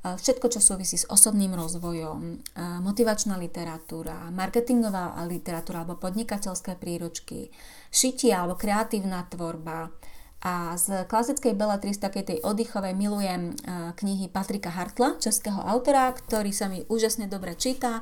[0.00, 2.40] všetko, čo súvisí s osobným rozvojom,
[2.80, 7.52] motivačná literatúra, marketingová literatúra alebo podnikateľské príručky,
[7.92, 9.92] šitie alebo kreatívna tvorba.
[10.40, 13.52] A z klasickej beletry, z takej tej oddychovej, milujem
[13.92, 18.00] knihy Patrika Hartla, českého autora, ktorý sa mi úžasne dobre číta.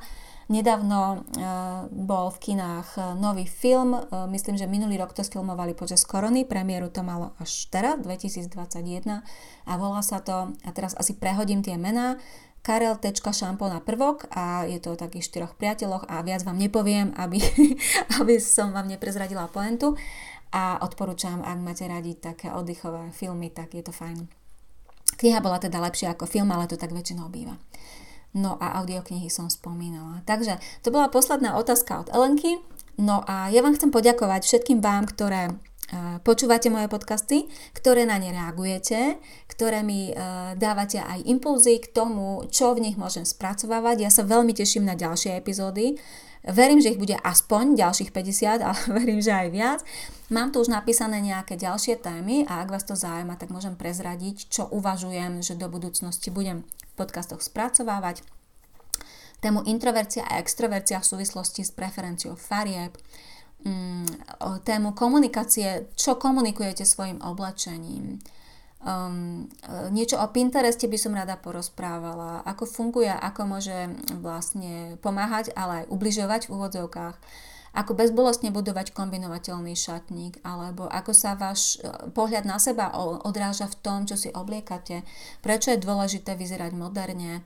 [0.49, 1.17] Nedávno e,
[1.93, 4.01] bol v kinách e, nový film, e,
[4.33, 9.21] myslím, že minulý rok to sfilmovali počas korony, premiéru to malo až teraz, 2021
[9.69, 12.17] a volá sa to, a teraz asi prehodím tie mená,
[12.65, 16.57] Karel Tečka šampón na prvok a je to o takých štyroch priateľoch a viac vám
[16.57, 17.45] nepoviem, aby,
[18.25, 20.01] aby som vám neprezradila poentu
[20.53, 24.29] a odporúčam, ak máte radi také oddychové filmy, tak je to fajn.
[25.19, 27.59] Kniha bola teda lepšia ako film, ale to tak väčšinou býva.
[28.37, 30.21] No a audioknihy som spomínala.
[30.29, 32.61] Takže to bola posledná otázka od Elenky.
[33.01, 38.21] No a ja vám chcem poďakovať všetkým vám, ktoré eh, počúvate moje podcasty, ktoré na
[38.21, 39.17] ne reagujete,
[39.59, 40.15] ktoré mi eh,
[40.55, 44.07] dávate aj impulzy k tomu, čo v nich môžem spracovávať.
[44.07, 45.99] Ja sa veľmi teším na ďalšie epizódy.
[46.47, 49.81] Verím, že ich bude aspoň ďalších 50, ale verím, že aj viac.
[50.31, 54.47] Mám tu už napísané nejaké ďalšie témy a ak vás to zaujíma, tak môžem prezradiť,
[54.47, 56.63] čo uvažujem, že do budúcnosti budem
[56.95, 58.23] podcastoch spracovávať.
[59.43, 62.95] Tému introvercia a extrovercia v súvislosti s preferenciou farieb,
[63.67, 64.07] mm,
[64.63, 68.23] tému komunikácie, čo komunikujete svojim oblečením,
[68.83, 69.47] um,
[69.91, 75.91] niečo o Pintereste by som rada porozprávala, ako funguje, ako môže vlastne pomáhať, ale aj
[75.91, 77.17] ubližovať v úvodzovkách.
[77.77, 83.79] Ako bezbolostne budovať kombinovateľný šatník, alebo ako sa váš e, pohľad na seba odráža v
[83.85, 85.05] tom, čo si obliekate,
[85.45, 87.45] prečo je dôležité vyzerať moderne,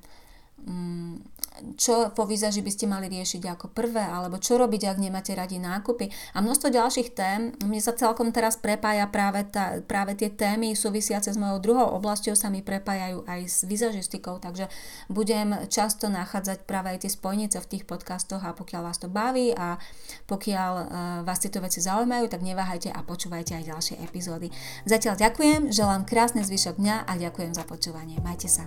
[1.76, 5.60] čo po výzaži by ste mali riešiť ako prvé, alebo čo robiť, ak nemáte radi
[5.60, 7.54] nákupy a množstvo ďalších tém.
[7.62, 12.34] Mne sa celkom teraz prepája práve, tá, práve tie témy súvisiace s mojou druhou oblasťou
[12.34, 14.68] sa mi prepájajú aj s vizažistikou, takže
[15.12, 19.54] budem často nachádzať práve aj tie spojnice v tých podcastoch a pokiaľ vás to baví
[19.54, 19.78] a
[20.26, 20.86] pokiaľ uh,
[21.22, 24.48] vás tieto veci zaujímajú, tak neváhajte a počúvajte aj ďalšie epizódy.
[24.88, 28.18] Zatiaľ ďakujem, želám krásny zvyšok dňa a ďakujem za počúvanie.
[28.24, 28.66] Majte sa.